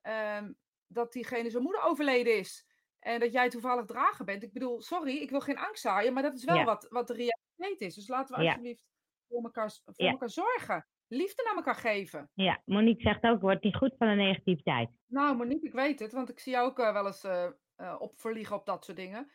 [0.01, 0.53] ehm,
[0.87, 2.66] dat diegene zijn moeder overleden is.
[3.07, 4.43] En dat jij toevallig drager bent.
[4.43, 6.63] Ik bedoel, sorry, ik wil geen angst zaaien, maar dat is wel Ja.
[6.63, 7.95] wat, wat de realiteit is.
[7.95, 8.47] Dus laten we Ja.
[8.47, 8.85] alsjeblieft
[9.27, 10.87] voor elkaar, voor elkaar zorgen.
[11.07, 12.29] Liefde naar elkaar geven.
[12.33, 14.89] Ja, Monique zegt ook, wordt niet goed van de negativiteit.
[15.07, 17.95] Nou, Monique, ik weet het, want ik zie jou ook eh, wel eens eh, eh,
[17.99, 19.31] op verliegen op dat soort dingen.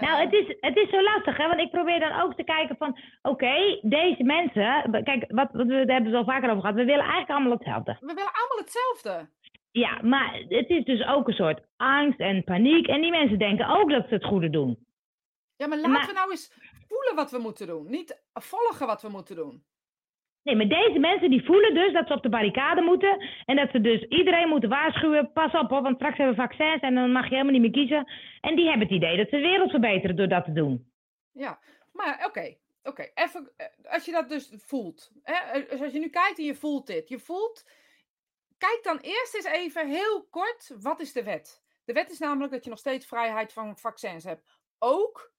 [0.00, 1.46] Nou, het is, het is zo lastig, hè?
[1.46, 5.84] Want ik probeer dan ook te kijken van, oké, deze mensen, kijk, wat, wat we
[5.84, 7.96] daar hebben we het al vaker over gehad, we willen eigenlijk allemaal hetzelfde.
[8.00, 9.30] We willen allemaal hetzelfde.
[9.78, 12.86] Ja, maar het is dus ook een soort angst en paniek.
[12.86, 14.86] En die mensen denken ook dat ze het goede doen.
[15.56, 16.52] Ja, maar laten Maar- we nou eens
[16.88, 17.90] voelen wat we moeten doen.
[17.90, 19.62] Niet volgen wat we moeten doen.
[20.42, 23.28] Nee, maar deze mensen die voelen dus dat ze op de barricade moeten.
[23.44, 25.32] En dat ze dus iedereen moeten waarschuwen.
[25.32, 27.70] Pas op, hoor, want straks hebben we vaccins en dan mag je helemaal niet meer
[27.70, 28.10] kiezen.
[28.40, 30.90] En die hebben het idee dat ze de wereld verbeteren door dat te doen.
[31.32, 31.58] Ja,
[31.92, 32.54] maar oké.
[32.82, 35.10] Oké, even, eh, als je dat dus voelt.
[35.22, 35.32] Hè?
[35.60, 37.08] eh, dus als je nu kijkt en je voelt dit.
[37.08, 37.70] Je voelt,
[38.58, 41.62] kijk dan eerst eens even heel kort, wat is de wet?
[41.84, 44.46] De wet is namelijk dat je nog steeds vrijheid van vaccins hebt.
[44.78, 45.32] Ook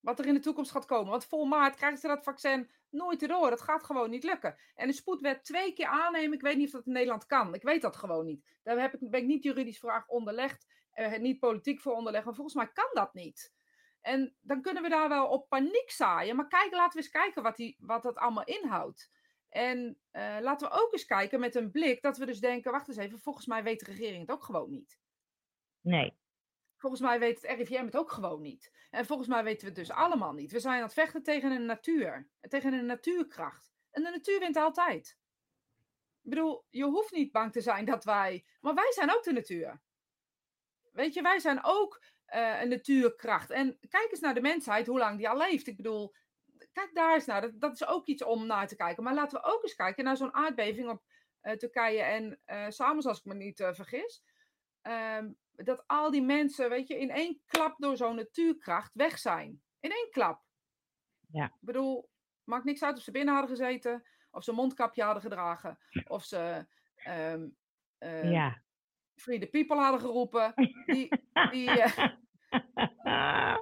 [0.00, 1.10] wat er in de toekomst gaat komen.
[1.10, 3.50] Want vol maart krijgen ze dat vaccin nooit erdoor.
[3.50, 4.56] Dat gaat gewoon niet lukken.
[4.74, 7.54] En de spoedwet twee keer aannemen, ik weet niet of dat in Nederland kan.
[7.54, 8.44] Ik weet dat gewoon niet.
[8.62, 12.34] Daar heb ik, ben ik niet juridisch vraag onderlegd, uh, niet politiek voor onderlegd, maar
[12.34, 13.52] volgens mij kan dat niet.
[14.00, 16.36] En dan kunnen we daar wel op paniek zaaien.
[16.36, 19.10] Maar kijk, laten we eens kijken wat, die, wat dat allemaal inhoudt.
[19.54, 22.88] En uh, laten we ook eens kijken met een blik dat we dus denken: wacht
[22.88, 24.98] eens even, volgens mij weet de regering het ook gewoon niet.
[25.80, 26.16] Nee.
[26.76, 28.72] Volgens mij weet het RIVM het ook gewoon niet.
[28.90, 30.52] En volgens mij weten we het dus allemaal niet.
[30.52, 33.72] We zijn aan het vechten tegen een natuur, tegen een natuurkracht.
[33.90, 35.18] En de natuur wint altijd.
[36.22, 38.44] Ik bedoel, je hoeft niet bang te zijn dat wij.
[38.60, 39.82] Maar wij zijn ook de natuur.
[40.92, 42.02] Weet je, wij zijn ook
[42.34, 43.50] uh, een natuurkracht.
[43.50, 45.66] En kijk eens naar de mensheid, hoe lang die al leeft.
[45.66, 46.14] Ik bedoel,
[46.74, 47.40] kijk daar eens naar.
[47.40, 49.02] Dat, dat is ook iets om naar te kijken.
[49.02, 51.02] Maar laten we ook eens kijken naar zo'n aardbeving op
[51.42, 54.22] uh, Turkije en uh, Samos, als ik me niet vergis.
[54.82, 59.62] Um, dat al die mensen, weet je, in één klap door zo'n natuurkracht weg zijn.
[59.80, 60.42] In één klap.
[61.28, 61.44] Ja.
[61.44, 62.10] Ik bedoel,
[62.44, 66.24] maakt niks uit of ze binnen hadden gezeten, of ze een mondkapje hadden gedragen, of
[66.24, 66.66] ze
[67.08, 67.56] um,
[67.98, 68.62] uh, ja.
[69.14, 70.52] Free the People hadden geroepen.
[70.86, 71.08] Die,
[71.50, 71.98] die, uh,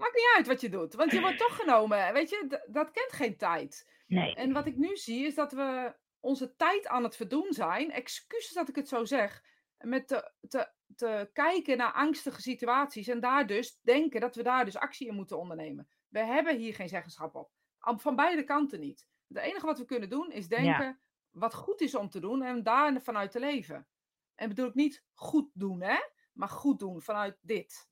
[0.00, 2.12] maakt niet uit wat je doet, want je wordt toch genomen.
[2.12, 3.90] Weet je, dat kent geen tijd.
[4.06, 4.34] Nee.
[4.34, 7.90] En wat ik nu zie is dat we onze tijd aan het verdoen zijn.
[7.90, 9.44] Excuses dat ik het zo zeg.
[9.78, 14.64] Met te, te, te kijken naar angstige situaties en daar dus denken dat we daar
[14.64, 15.88] dus actie in moeten ondernemen.
[16.08, 17.50] We hebben hier geen zeggenschap op.
[17.78, 19.06] Van beide kanten niet.
[19.28, 20.98] Het enige wat we kunnen doen is denken ja.
[21.30, 23.86] wat goed is om te doen en daar vanuit te leven.
[24.34, 25.98] En bedoel ik niet goed doen, hè?
[26.32, 27.89] maar goed doen vanuit dit.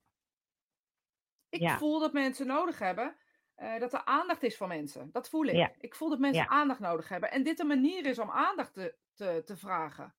[1.49, 1.79] Ik ja.
[1.79, 3.17] voel dat mensen nodig hebben
[3.63, 5.09] uh, dat er aandacht is voor mensen.
[5.13, 5.55] Dat voel ik.
[5.55, 5.73] Ja.
[5.79, 7.31] Ik voel dat mensen aandacht nodig hebben.
[7.31, 10.15] En dit een manier is om aandacht te, te, te vragen.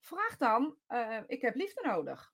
[0.00, 2.32] Vraag dan, uh, ik heb liefde nodig.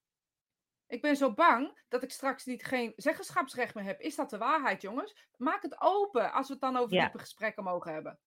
[0.86, 4.00] Ik ben zo bang dat ik straks niet geen zeggenschapsrecht meer heb.
[4.00, 5.28] Is dat de waarheid, jongens?
[5.36, 7.02] Maak het open als we het dan over Ja.
[7.02, 8.18] diepe gesprekken mogen hebben.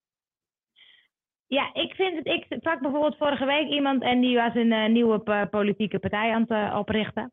[1.48, 2.26] Ja, ik vind het.
[2.26, 6.42] Ik sprak bijvoorbeeld vorige week iemand en die was een eh, nieuwe politieke partij aan
[6.42, 7.32] het eh, oprichten.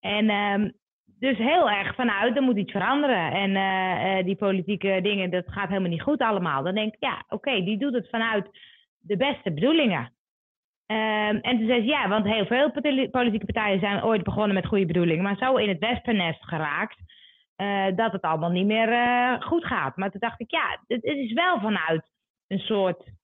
[0.00, 0.70] En ehm,
[1.18, 3.32] dus heel erg vanuit, er moet iets veranderen.
[3.32, 6.62] En eh, eh, die politieke dingen, dat gaat helemaal niet goed allemaal.
[6.62, 8.48] Dan denk ik, ja, oké, die doet het vanuit
[8.98, 10.12] de beste bedoelingen.
[10.86, 14.54] Ehm, en toen zei ze, ja, want heel veel poli- politieke partijen zijn ooit begonnen
[14.54, 16.98] met goede bedoelingen, maar zo in het wespennest geraakt
[17.56, 18.88] eh, dat het allemaal niet meer
[19.42, 19.96] goed gaat.
[19.96, 22.10] Maar toen dacht ik, ja, het, het is wel vanuit
[22.46, 23.16] een soort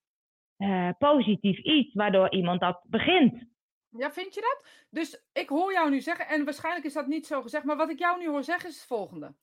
[0.98, 3.53] positief iets waardoor iemand dat begint.
[3.96, 4.64] Ja, vind je dat?
[4.90, 7.90] Dus ik hoor jou nu zeggen, en waarschijnlijk is dat niet zo gezegd, maar wat
[7.90, 9.34] ik jou nu hoor zeggen is het volgende.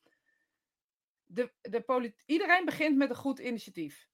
[1.25, 4.09] De, de Iedereen begint met een goed initiatief.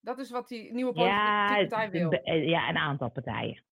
[0.00, 2.10] Dat is wat die nieuwe politieke Ja, partij wil.
[2.10, 3.64] eh, ja, een aantal partijen.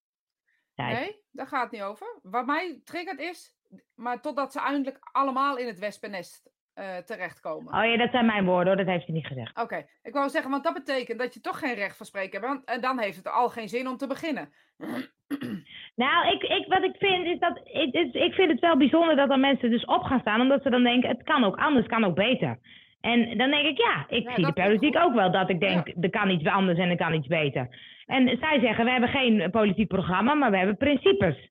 [0.75, 2.19] Nee, daar gaat het niet over.
[2.23, 3.57] Wat mij triggert is,
[3.95, 7.75] maar totdat ze eindelijk allemaal in het wespennest eh, terechtkomen.
[7.75, 9.61] Oh ja, dat zijn mijn woorden hoor, dat heeft ze niet gezegd.
[9.61, 12.53] Oké, ik wou zeggen, want dat betekent dat je toch geen recht van spreken hebt.
[12.53, 14.49] Want, en dan heeft het al geen zin om te beginnen.
[15.95, 17.61] Nou, ik, ik, wat ik vind is dat.
[17.65, 20.71] Ik, ik vind het wel bijzonder dat er mensen dus op gaan staan, omdat ze
[20.71, 22.59] dan denken: het kan ook anders, het kan ook beter.
[23.01, 25.89] En dan denk ik: ja, ik Ja, zie de politiek ook wel dat ik denk:
[26.01, 27.69] er kan iets anders en er kan iets beter.
[28.07, 31.51] En zij zeggen: we hebben geen politiek programma, maar we hebben principes.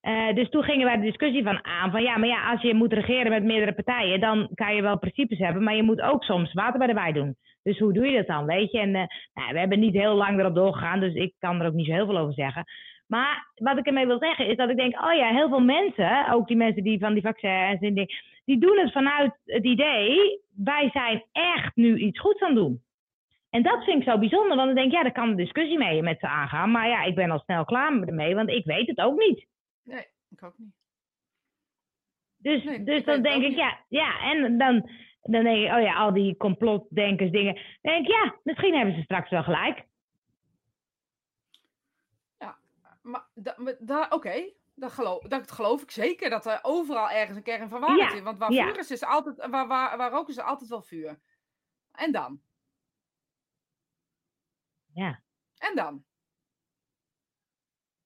[0.00, 2.74] Eh, dus toen gingen wij de discussie van aan van ja, maar ja, als je
[2.74, 6.24] moet regeren met meerdere partijen, dan kan je wel principes hebben, maar je moet ook
[6.24, 7.36] soms water bij de wijn doen.
[7.62, 8.78] Dus hoe doe je dat dan, weet je?
[8.78, 11.74] En eh, nou, we hebben niet heel lang erop doorgegaan, dus ik kan er ook
[11.74, 12.64] niet zo heel veel over zeggen.
[13.06, 16.32] Maar wat ik ermee wil zeggen is dat ik denk, oh ja, heel veel mensen,
[16.32, 20.40] ook die mensen die van die vaccins en die, die doen het vanuit het idee,
[20.56, 22.82] wij zijn echt nu iets goeds aan het doen.
[23.50, 25.78] En dat vind ik zo bijzonder, want dan denk ik, ja, daar kan een discussie
[25.78, 26.70] mee met ze aangaan.
[26.70, 29.46] Maar ja, ik ben al snel klaar ermee, want ik weet het ook niet.
[29.82, 30.74] Nee, ik ook niet.
[32.36, 33.58] Dus, Nee, dus dan denk ook ik, niet.
[33.58, 34.90] ja, ja, en dan,
[35.22, 37.54] dan denk ik, oh ja, al die complotdenkers dingen.
[37.54, 39.88] Dan denk ik, ja, misschien hebben ze straks wel gelijk.
[43.02, 46.30] Maar da, maar da- oké, dat, geloof, dat geloof ik zeker.
[46.30, 48.22] Dat er overal ergens een kern van waarheid Ja, is.
[48.22, 48.64] Want waar ja.
[48.64, 51.20] vuur is, is altijd, waar, waar, waar rook is, is altijd wel vuur.
[51.92, 52.40] En dan?
[54.92, 55.22] Ja,
[55.56, 56.04] En dan?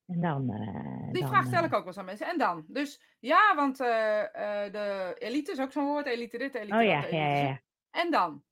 [0.07, 0.51] En dan...
[0.51, 2.27] eh, Die dan, vraag stel eh, ik ook wel eens aan mensen.
[2.27, 2.65] En dan?
[2.69, 4.21] Dus ja, want eh,
[4.65, 6.07] eh, de elite is ook zo'n woord.
[6.07, 7.61] Elite dit, elite oh dat, ja, elite ja, ja.
[7.91, 8.45] En dan?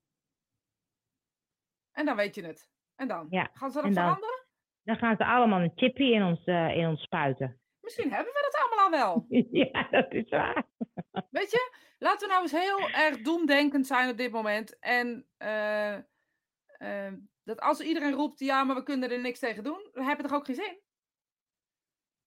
[1.93, 2.71] En dan weet je het.
[2.97, 3.27] En dan?
[3.31, 4.41] Ja, Gaan ze dat veranderen?
[4.83, 7.61] Dan gaan ze allemaal een chippy in ons, eh, in ons spuiten.
[7.81, 9.27] Misschien hebben we dat allemaal al wel.
[9.73, 10.65] ja, dat is waar.
[11.31, 14.79] Weet je, laten we nou eens heel erg doemdenkend zijn op dit moment.
[14.79, 15.95] En eh,
[16.67, 17.13] eh,
[17.45, 20.23] dat als iedereen roept, ja, maar we kunnen er niks tegen doen, dan heb je
[20.23, 20.81] toch ook geen zin?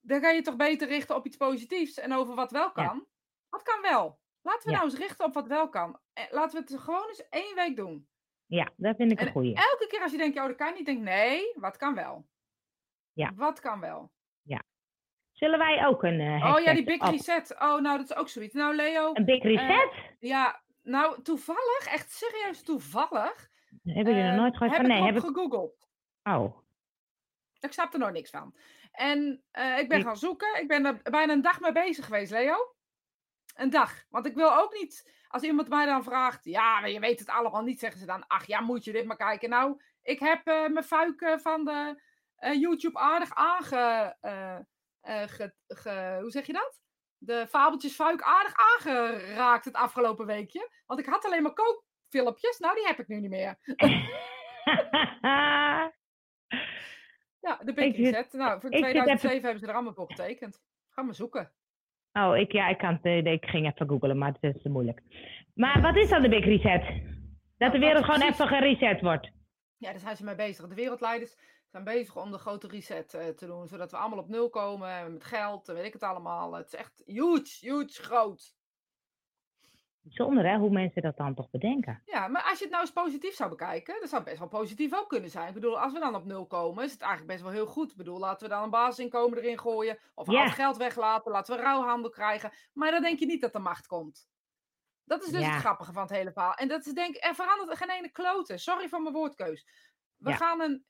[0.08, 2.70] Dan ga je toch beter richten op iets positiefs en over wat wel Ja.
[2.88, 3.08] kan.
[3.50, 4.20] Wat kan wel?
[4.42, 4.78] Laten we Ja.
[4.78, 6.00] nou eens richten op wat wel kan.
[6.14, 8.08] En laten we het gewoon eens één week doen.
[8.46, 9.56] Ja, dat vind ik een En goeie.
[9.56, 12.28] elke keer als je denkt, oh, dat kan niet, denk nee, wat kan wel?
[13.14, 13.32] Ja.
[13.36, 14.14] Wat kan wel?
[15.32, 17.52] Zullen wij ook een eh Oh ja, die Big op- Reset.
[17.54, 18.54] Oh, nou, dat is ook zoiets.
[18.54, 19.90] Nou, Leo, Een big reset?
[20.20, 23.50] ja, nou, toevallig, echt serieus toevallig,
[23.84, 24.96] Hebben jullie er eh, nog nooit gehoord heb van?
[24.96, 25.22] Nee, heb ik...
[25.22, 25.88] gegoogeld.
[26.24, 26.58] Oh,
[27.60, 28.56] Ik snap er nog niks van.
[28.96, 30.62] En eh, ik ben Ik- gaan zoeken.
[30.62, 32.76] Ik ben er bijna een dag mee bezig geweest, Leo.
[33.56, 34.04] Een dag.
[34.10, 37.30] Want ik wil ook niet, als iemand mij dan vraagt, ja, maar je weet het
[37.30, 39.50] allemaal niet, zeggen ze dan, ach ja, moet je dit maar kijken.
[39.50, 42.02] Nou, ik heb eh, mijn fuik eh, van de
[42.36, 44.16] eh, YouTube aardig aange...
[45.28, 46.80] ge- ge- hoe zeg je dat?
[47.18, 50.70] De fabeltjes fuik aardig aangeraakt het afgelopen weekje.
[50.86, 52.58] Want ik had alleen maar kookfilmpjes.
[52.60, 53.58] Nou, die heb ik nu niet meer.
[57.46, 58.34] Ja, de Big Reset.
[58.34, 60.62] Nou, voor ik zit 2007 hebben ze er allemaal voor getekend.
[60.90, 61.52] Ga maar zoeken.
[62.14, 64.70] oh, ik, ja, ik, kan, het, eh, ik ging even googlen, maar het is te
[64.70, 65.02] moeilijk.
[65.54, 66.82] Maar wat is dan de big reset?
[66.82, 66.92] Dat
[67.58, 69.32] Nou, de wat wereld gewoon precies- even gereset wordt.
[69.78, 70.68] Ja, daar zijn ze mee bezig.
[70.68, 71.38] De wereldleiders
[71.68, 73.68] zijn bezig om de grote reset eh, te doen.
[73.68, 76.54] Zodat we allemaal op nul komen eh, met geld en weet ik het allemaal.
[76.54, 78.55] Het is echt huge, huge groot.
[80.06, 82.02] Bijzonder hè, hoe mensen dat dan toch bedenken.
[82.06, 84.94] Ja, maar als je het nou eens positief zou bekijken, dat zou best wel positief
[84.94, 85.48] ook kunnen zijn.
[85.48, 87.92] Ik bedoel, als we dan op nul komen, is het eigenlijk best wel heel goed.
[87.92, 90.00] Ik bedoel, laten we dan een basisinkomen erin gooien.
[90.14, 92.52] Of het geld weglaten, laten we ruilhandel krijgen.
[92.74, 94.28] Maar dan denk je niet dat de macht komt.
[95.04, 95.50] Dat is dus Ja.
[95.52, 96.54] het grappige van het hele verhaal.
[96.54, 98.58] En dat is denk ik, er verandert geen ene klote.
[98.58, 99.68] Sorry voor mijn woordkeus.
[100.18, 100.36] We Ja.
[100.36, 100.86] gaan een,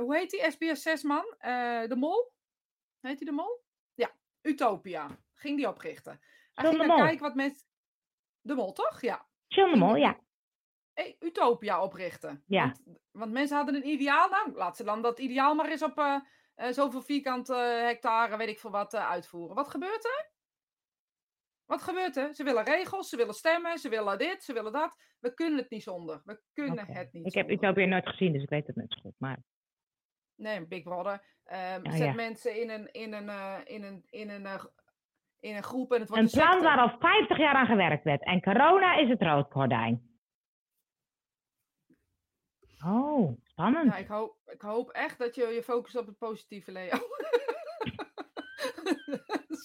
[0.00, 1.34] hoe heet die SBS 6 man?
[1.38, 2.32] Eh, de Mol?
[3.00, 3.62] Heet die de Mol?
[3.94, 4.10] Ja,
[4.42, 5.18] Utopia.
[5.34, 6.20] Ging die oprichten.
[6.54, 7.68] Hij John ging kijken wat mensen...
[8.40, 9.00] De Mol, toch?
[9.00, 9.26] Ja.
[9.46, 10.18] John de Mol, ja.
[11.18, 12.42] Utopia oprichten.
[12.46, 12.74] Ja.
[12.84, 14.28] Want, want mensen hadden een ideaal.
[14.28, 16.16] Nou, laat ze dan dat ideaal maar eens op eh,
[16.54, 19.56] eh, zoveel vierkante eh, hectare, weet ik veel wat, uitvoeren.
[19.56, 20.30] Wat gebeurt er?
[21.64, 22.34] Wat gebeurt er?
[22.34, 24.94] Ze willen regels, ze willen stemmen, ze willen dit, ze willen dat.
[25.18, 26.22] We kunnen het niet zonder.
[26.24, 27.68] We kunnen het niet Ik heb zonder.
[27.68, 29.14] Utopia nooit gezien, dus ik weet het net zo goed.
[29.18, 29.42] Maar
[30.34, 31.24] Nee, Big Brother.
[31.44, 32.12] Ehm, Ja, zet ja.
[32.12, 34.60] mensen in een, in een, in een, in een,
[35.40, 38.24] in een groep en het wordt een plan waar al 50 jaar aan gewerkt werd.
[38.24, 40.08] En corona is het rood gordijn.
[42.86, 43.92] Oh, spannend.
[43.92, 46.88] Ja, ik hoop, ik hoop echt dat je je focust op het positieve, Leo.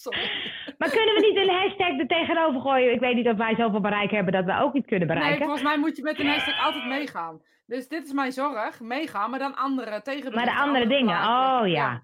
[0.03, 0.29] Sorry.
[0.77, 2.93] Maar kunnen we niet een hashtag er tegenover gooien?
[2.93, 5.41] Ik weet niet of wij zoveel bereik hebben dat we ook iets kunnen Nee, bereiken.
[5.43, 7.41] volgens mij moet je met een hashtag altijd meegaan.
[7.65, 11.61] Dus dit is mijn zorg, meegaan, maar dan andere tegen maar de andere dingen, oh
[11.67, 12.03] ja.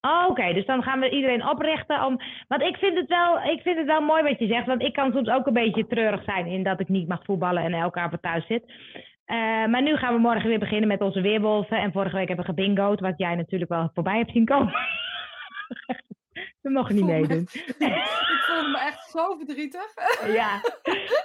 [0.00, 2.20] Oh, Oké, dus dan gaan we iedereen oprichten om.
[2.48, 4.66] Want ik vind, het wel, ik vind het wel mooi wat je zegt.
[4.66, 7.62] Want ik kan soms ook een beetje treurig zijn in dat ik niet mag voetballen
[7.62, 8.64] en elke avond thuis zit.
[9.24, 9.36] Eh,
[9.66, 11.78] maar nu gaan we morgen weer beginnen met onze weerwolven.
[11.78, 14.72] En vorige week hebben we gebingoed, wat jij natuurlijk wel voorbij hebt zien komen.
[16.62, 17.46] we mogen niet voel me meedoen.
[17.78, 19.94] ik voelde me echt zo verdrietig.
[20.34, 20.60] ja,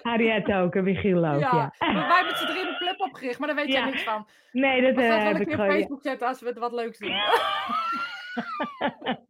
[0.02, 1.40] Harriet ook en Michiel ook.
[1.40, 3.80] ja, wij hebben z'n drieën een plep opgericht, maar daar weet Ja.
[3.80, 4.28] jij niks van.
[4.52, 5.72] Nee, dat dat wil heb ik weer op.
[5.72, 7.12] Facebook zetten als we het wat leuks doen.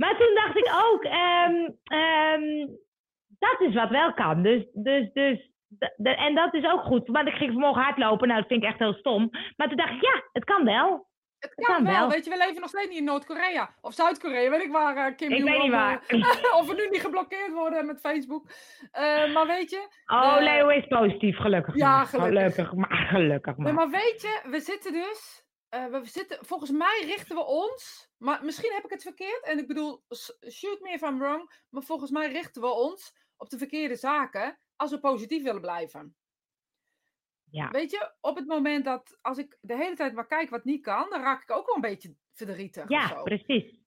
[0.00, 2.66] maar toen dacht ik ook, ehm, ehm,
[3.38, 4.42] dat is wat wel kan.
[4.42, 5.50] Dus, dus, dus,
[6.02, 7.08] en dat is ook goed.
[7.08, 9.30] Want ik ging vanmorgen hardlopen, nou dat vind ik echt heel stom.
[9.56, 11.08] Maar toen dacht ik, ja, het kan wel.
[11.38, 11.92] Het Het kan wel.
[11.92, 12.08] wel.
[12.08, 13.74] Weet je, we leven nog steeds niet in Noord-Korea.
[13.80, 16.02] Of Zuid-Korea, weet ik waar eh, Kim Ik weet niet waar.
[16.06, 18.50] eh, of we nu niet geblokkeerd worden met Facebook.
[18.90, 22.06] Eh, maar weet je, Oh, Leo is positief, gelukkig Ja, maar.
[22.06, 22.54] gelukkig.
[22.54, 23.88] Gelukkig maar, gelukkig Nee, maar.
[23.88, 25.48] maar weet je, we zitten dus.
[25.70, 28.10] Eh, we zitten, volgens mij richten we ons.
[28.16, 29.44] Maar misschien heb ik het verkeerd.
[29.44, 30.04] En ik bedoel,
[30.50, 31.64] shoot me if I'm wrong.
[31.68, 34.58] Maar volgens mij richten we ons op de verkeerde zaken.
[34.76, 36.16] Als we positief willen blijven.
[37.50, 37.70] Ja.
[37.70, 39.18] Weet je, op het moment dat.
[39.20, 41.10] Als ik de hele tijd maar kijk wat niet kan.
[41.10, 42.88] dan raak ik ook wel een beetje verdrietig.
[42.88, 43.78] Ja, precies.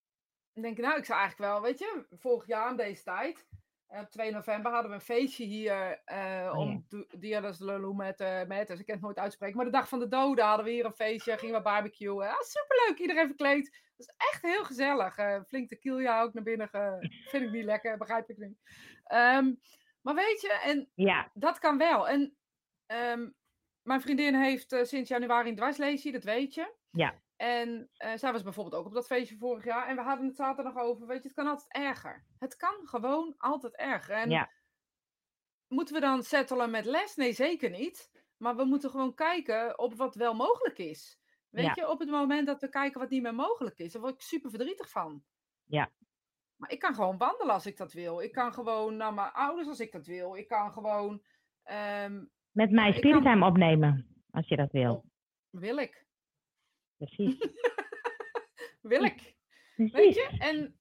[0.53, 1.61] Dan denk ik, nou, ik zou eigenlijk wel.
[1.61, 3.47] Weet je, vorig jaar aan deze tijd.
[3.93, 6.85] Eh, Op 2 november hadden we een feestje hier eh Oh, om
[7.17, 9.55] Dia de Lulu met, eh met, dus ik kan het nooit uitspreken.
[9.55, 12.27] Maar de dag van de doden hadden we hier een feestje, gingen we barbecuen.
[12.29, 13.81] Ah, superleuk, iedereen verkleed.
[13.97, 15.17] Dat is echt heel gezellig.
[15.17, 16.69] Eh, flink tequila ook naar binnen.
[17.31, 18.57] Vind ik niet lekker, begrijp ik niet.
[19.03, 19.53] Ehm,
[20.01, 22.07] maar weet je, en Ja, dat kan wel.
[22.07, 22.37] En
[22.85, 23.29] ehm,
[23.81, 26.73] mijn vriendin heeft eh, sinds januari een dwarslesie, dat weet je.
[26.91, 27.21] Ja.
[27.35, 29.87] En eh, zij was bijvoorbeeld ook op dat feestje vorig jaar.
[29.87, 31.07] En we hadden het zaterdag nog over.
[31.07, 32.25] Weet je, het kan altijd erger.
[32.39, 34.15] Het kan gewoon altijd erger.
[34.15, 34.51] En Ja.
[35.67, 37.15] moeten we dan settelen met les?
[37.15, 38.11] Nee, zeker niet.
[38.37, 41.19] Maar we moeten gewoon kijken op wat wel mogelijk is.
[41.49, 41.71] Weet Ja.
[41.75, 44.21] je, op het moment dat we kijken wat niet meer mogelijk is, daar word ik
[44.21, 45.23] super verdrietig van.
[45.63, 45.91] Ja.
[46.55, 48.21] Maar ik kan gewoon wandelen als ik dat wil.
[48.21, 50.35] Ik kan gewoon naar mijn ouders als ik dat wil.
[50.35, 51.23] Ik kan gewoon.
[51.63, 55.05] ehm, met mij ik kan- Spiritheim opnemen, als je dat wil.
[55.49, 56.02] wil ik.
[57.05, 57.37] Precies.
[58.81, 59.35] Wil ik.
[59.75, 60.35] Weet je?
[60.39, 60.79] En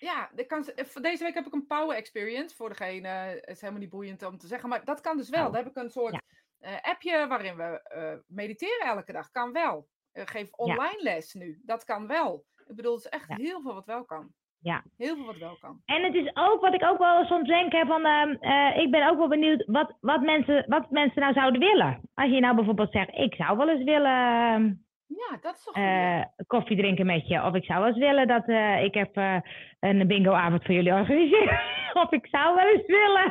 [0.00, 2.56] ja, kan, eh, deze week heb ik een power experience.
[2.56, 4.68] Voor degene, eh, het is helemaal niet boeiend om te zeggen.
[4.68, 5.46] Maar dat kan dus wel.
[5.46, 5.52] Oh.
[5.52, 6.20] Daar heb ik een soort Ja.
[6.58, 9.30] Eh, appje waarin we mediteren elke dag.
[9.30, 9.88] Kan wel.
[10.12, 11.60] Geef online les nu.
[11.64, 12.44] Dat kan wel.
[12.66, 13.36] Ik bedoel, het is echt Ja.
[13.36, 14.32] heel veel wat wel kan.
[14.58, 14.84] Ja.
[14.96, 15.82] Heel veel wat wel kan.
[15.84, 18.90] En het is ook wat ik ook wel soms denk, hè, van, ehm, eh, ik
[18.90, 22.00] ben ook wel benieuwd wat, wat, mensen, wat mensen nou zouden willen.
[22.14, 24.72] Als je nou bijvoorbeeld zegt, ik zou wel eens willen ehm,
[25.06, 27.42] Ja, dat is toch eh, koffie drinken met je.
[27.42, 29.36] Of ik zou wel eens willen dat eh, ik heb eh,
[29.80, 31.60] een bingoavond voor jullie organiseerd.
[32.02, 33.24] of ik zou wel eens willen.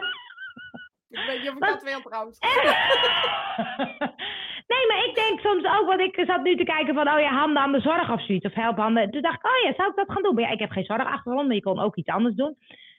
[1.10, 2.40] Ik weet niet of ik wat- dat wil trouwens.
[4.72, 7.30] nee, maar ik denk soms ook, want ik zat nu te kijken van, oh ja,
[7.30, 8.46] handen aan de zorg of zoiets.
[8.46, 9.12] Of help handen.
[9.12, 10.34] Toen dacht ik, oh ja, zou ik dat gaan doen?
[10.36, 12.56] Maar ja, ik heb geen zorgachtergrond, maar je kon ook iets anders doen.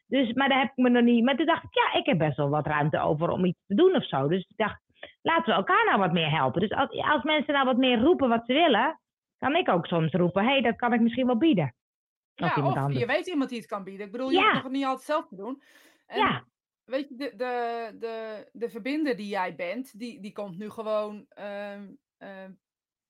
[0.07, 1.25] Dus, maar daar heb ik me nog niet.
[1.25, 3.75] Maar toen dacht ik, ja, ik heb best wel wat ruimte over om iets te
[3.75, 4.29] doen of zo.
[4.29, 4.81] Dus ik dacht,
[5.23, 6.61] laten we elkaar nou wat meer helpen.
[6.61, 9.01] Dus als, als mensen nou wat meer roepen wat ze willen,
[9.39, 11.75] kan ik ook soms roepen, hé, hey, dat kan ik misschien wel bieden.
[12.37, 12.99] Of Ja, iemand of anders.
[13.01, 14.07] je weet iemand die het kan bieden.
[14.07, 14.51] Ik bedoel, je Ja.
[14.51, 15.63] hoeft het niet altijd zelf te doen.
[16.07, 16.45] En Ja,
[16.85, 21.27] weet je, de, de, de, de verbinder die jij bent, die, die komt nu gewoon.
[21.29, 22.53] ehm, ehm,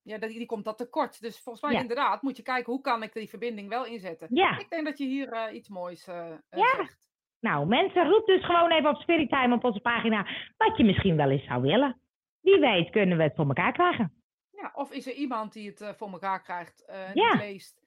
[0.03, 1.20] ja, die, die komt dat tekort.
[1.20, 1.80] Dus volgens mij Ja.
[1.80, 4.28] inderdaad moet je kijken hoe kan ik die verbinding wel inzetten.
[4.30, 4.59] ja.
[4.59, 6.74] Ik denk dat je hier eh, iets moois eh, eh, Ja.
[6.76, 7.03] zegt.
[7.45, 10.26] Nou, mensen, roep dus gewoon even op Spirittime op onze pagina
[10.57, 12.01] wat je misschien wel eens zou willen.
[12.40, 14.12] Wie weet kunnen we het voor elkaar krijgen.
[14.51, 17.34] Ja, of is er iemand die het eh, voor elkaar krijgt en Ja.
[17.36, 17.82] leest?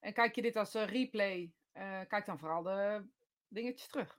[0.00, 1.52] En kijk je dit als eh, replay,
[2.08, 3.08] kijk dan vooral de
[3.48, 4.16] dingetjes terug.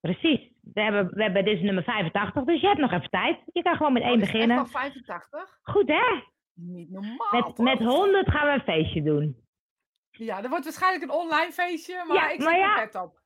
[0.00, 0.52] Precies.
[0.60, 3.40] We hebben, we hebben, dit is nummer 85, dus je hebt nog even tijd.
[3.52, 4.56] Je kan gewoon met één Oh, is het beginnen.
[4.58, 5.58] Echt al 85?
[5.62, 6.22] Goed hè?
[6.52, 7.28] Niet normaal.
[7.30, 7.58] Met, toch?
[7.58, 9.44] met 100 gaan we een feestje doen.
[10.10, 12.74] Ja, er wordt waarschijnlijk een online feestje, maar Ja, ik maar zet ja.
[12.74, 13.24] mijn pet op.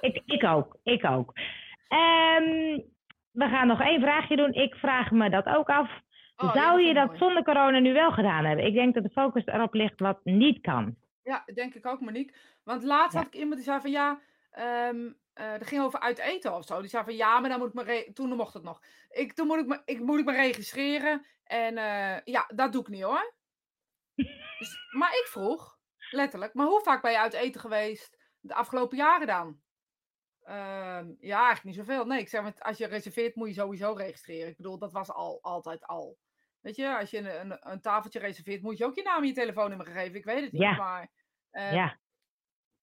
[0.00, 1.32] Ik, ik ook, ik ook.
[1.88, 2.78] Ehm,
[3.30, 4.52] we gaan nog één vraagje doen.
[4.52, 5.90] Ik vraag me dat ook af.
[6.36, 7.18] Oh, ja, Zou je dat mooi.
[7.18, 8.66] zonder corona nu wel gedaan hebben?
[8.66, 10.96] Ik denk dat de focus erop ligt wat niet kan.
[11.22, 12.34] Ja, denk ik ook, Monique.
[12.64, 13.18] Want laatst Ja.
[13.18, 14.20] had ik iemand die zei van ja,
[15.34, 16.80] dat ging over uit eten of zo.
[16.80, 18.82] Die zei van ja, maar dan moet ik me toen mocht het nog.
[19.10, 21.26] Ik, toen moet ik me, ik, moet ik me registreren.
[21.44, 23.32] En eh, ja, dat doe ik niet hoor.
[24.58, 25.78] Dus, maar ik vroeg,
[26.10, 29.60] letterlijk, maar hoe vaak ben je uit eten geweest de afgelopen jaren dan?
[30.42, 32.04] Ehm, ja, eigenlijk niet zoveel.
[32.06, 34.48] Nee, ik zeg, maar, als je reserveert moet je sowieso registreren.
[34.48, 36.18] Ik bedoel, dat was al altijd al.
[36.60, 39.26] Weet je, als je een, een, een tafeltje reserveert, moet je ook je naam en
[39.28, 40.14] je telefoonnummer geven.
[40.14, 40.76] Ik weet het niet, Ja.
[40.76, 41.10] maar
[41.50, 41.98] eh, ja,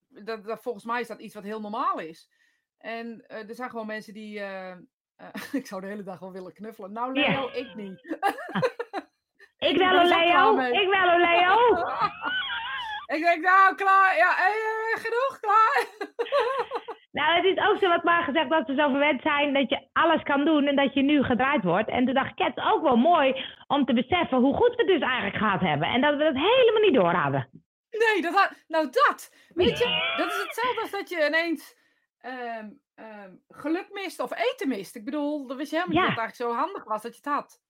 [0.07, 2.29] dat, dat, volgens mij is dat iets wat heel normaal is.
[2.77, 4.39] En eh, er zijn gewoon mensen die.
[4.39, 4.75] eh,
[5.51, 6.91] ik zou de hele dag wel willen knuffelen.
[6.91, 7.29] Nou, Ja.
[7.29, 8.01] Leo, ik niet.
[9.69, 10.59] ik wel Leo.
[10.59, 11.77] Ik wel Leo.
[13.17, 14.15] ik denk, nou, klaar.
[14.15, 14.35] Ja,
[14.95, 15.85] genoeg, klaar.
[17.11, 19.87] Nou, het is ook zo wat maar gezegd dat we zo verwend zijn dat je
[19.93, 21.89] alles kan doen en dat je nu gedraaid wordt.
[21.89, 24.81] En toen dacht ik, het is ook wel mooi om te beseffen hoe goed we
[24.83, 25.87] het dus eigenlijk gehad hebben.
[25.87, 27.49] En dat we dat helemaal niet door hadden.
[27.89, 29.33] Nee, dat had, nou dat.
[29.53, 31.75] Weet je, dat is hetzelfde als dat je ineens
[32.19, 34.95] ehm, ehm, geluk mist of eten mist.
[34.95, 36.07] Ik bedoel, dan wist je helemaal Ja.
[36.07, 37.61] niet dat het eigenlijk zo handig was dat je het had.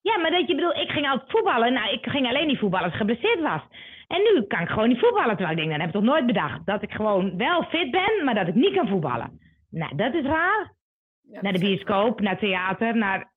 [0.00, 1.72] Ja, maar dat je bedoel, ik ging altijd voetballen.
[1.72, 3.62] Nou, ik ging alleen niet voetballen als ik geblesseerd was.
[4.10, 5.36] En nu kan ik gewoon niet voetballen.
[5.36, 6.66] Terwijl ik denk, nou, dat heb ik toch nooit bedacht.
[6.66, 9.40] Dat ik gewoon wel fit ben, maar dat ik niet kan voetballen.
[9.70, 10.74] Nou, dat is raar.
[11.20, 13.32] Ja, Naar de bioscoop, naar theater, naar...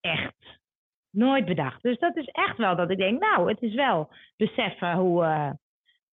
[0.00, 0.58] Echt.
[1.10, 1.82] Nooit bedacht.
[1.82, 5.50] Dus dat is echt wel dat ik denk, nou, het is wel beseffen hoe, eh,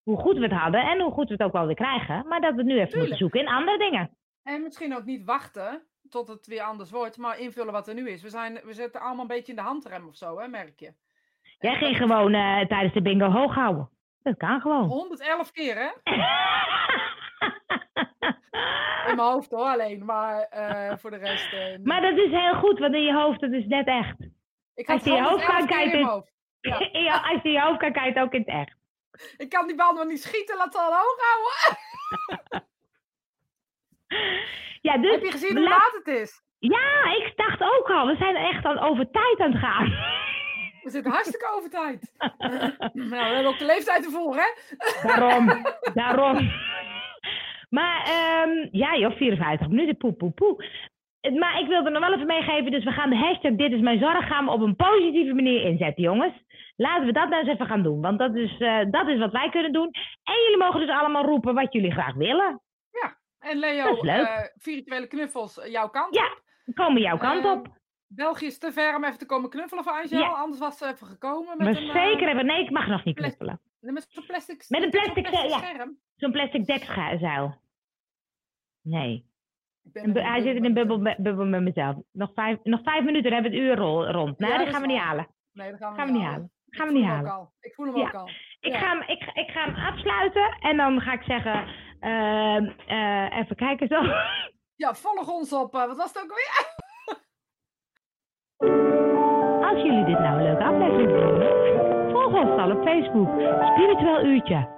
[0.04, 0.82] hoe goed we het hadden.
[0.82, 2.28] En hoe goed we het ook wel weer krijgen.
[2.28, 4.18] Maar dat we het nu even moeten zoeken in andere dingen.
[4.44, 8.10] En misschien ook niet wachten tot het weer anders wordt, maar invullen wat er nu
[8.10, 8.22] is.
[8.22, 10.94] We, zijn, we zitten allemaal een beetje in de handrem of zo, hè, merk je.
[11.60, 13.90] Jij ging gewoon eh, tijdens de bingo hoog houden.
[14.24, 14.88] Dat kan gewoon.
[14.88, 15.90] 111 keer, hè?
[19.10, 20.06] In mijn hoofd hoor, alleen.
[20.06, 21.54] Maar eh, voor de rest.
[21.54, 24.16] eh, maar dat is heel goed, want in je hoofd, dat is net echt.
[24.76, 26.32] ik als je je hoofd 111 kan in kijken- hoofd.
[26.92, 27.18] Ja.
[27.34, 28.76] Als je je hoofd kan, het ook in het echt.
[29.38, 32.66] Ik kan die bal nog niet schieten, laat ze al hoog houden.
[34.82, 36.42] Ja, dus Heb je gezien hoe laat- laat het is?
[36.60, 38.08] Ja, ik dacht ook al.
[38.08, 39.86] We zijn echt al over tijd aan het gaan.
[40.88, 42.12] We zitten hartstikke over tijd.
[42.94, 44.50] nou, we hebben ook de leeftijd ervoor, hè?
[45.08, 45.48] daarom,
[46.04, 46.52] daarom.
[47.70, 50.66] Maar ehm, ja joh, 54 minuten, poe, poe, poe.
[51.22, 53.80] Eh, Maar ik wilde nog wel even meegeven, dus we gaan de hashtag Dit is
[53.80, 56.34] mijn zorg gaan we op een positieve manier inzetten, jongens.
[56.76, 59.32] Laten we dat nou eens even gaan doen, want dat is, eh, dat is wat
[59.32, 59.90] wij kunnen doen.
[60.24, 62.62] En jullie mogen dus allemaal roepen wat jullie graag willen.
[63.40, 66.16] En Leo, eh, virtuele knuffels, eh, jouw kant.
[66.16, 66.28] Ja,
[66.66, 67.77] we komen jouw kant Ehm, op.
[68.08, 70.20] België is te ver om even te komen knuffelen voor Angel.
[70.20, 70.28] Ja.
[70.28, 71.58] Anders was ze even gekomen.
[71.58, 73.62] Met Maar een, eh, zeker hebben, nee, ik mag nog niet knuffelen.
[73.80, 75.58] met zo'n plastic, Met een plastic, eh, ja.
[75.58, 75.98] scherm.
[76.16, 77.56] Zo'n plastic dekzuil.
[78.82, 79.26] Nee.
[80.14, 81.96] Hij zit in een bubbel, met- bubbel met mezelf.
[82.12, 84.38] Nog vijf, nog vijf minuten, dan hebben we het uur ro- rond.
[84.40, 85.28] Nee, Ja, dat gaan we niet halen.
[85.52, 86.52] Nee, dat gaan we, Gaan niet halen.
[86.70, 87.42] Ik Gaan we voel niet hem ook halen.
[87.46, 87.54] al.
[87.60, 88.08] Ik voel hem Ja.
[88.08, 88.28] ook al.
[88.60, 88.80] Ik, Ja.
[88.80, 91.68] ga hem, ik, ga- ik ga hem afsluiten en dan ga ik zeggen,
[92.00, 94.02] ehm, eh, even kijken zo.
[94.76, 95.74] Ja, volg ons op.
[95.76, 96.76] eh, wat was het ook weer?
[98.60, 101.52] Als jullie dit nou een leuke aflevering vonden,
[102.12, 103.30] volg ons dan op Facebook.
[103.74, 104.77] Spiritueel Uurtje.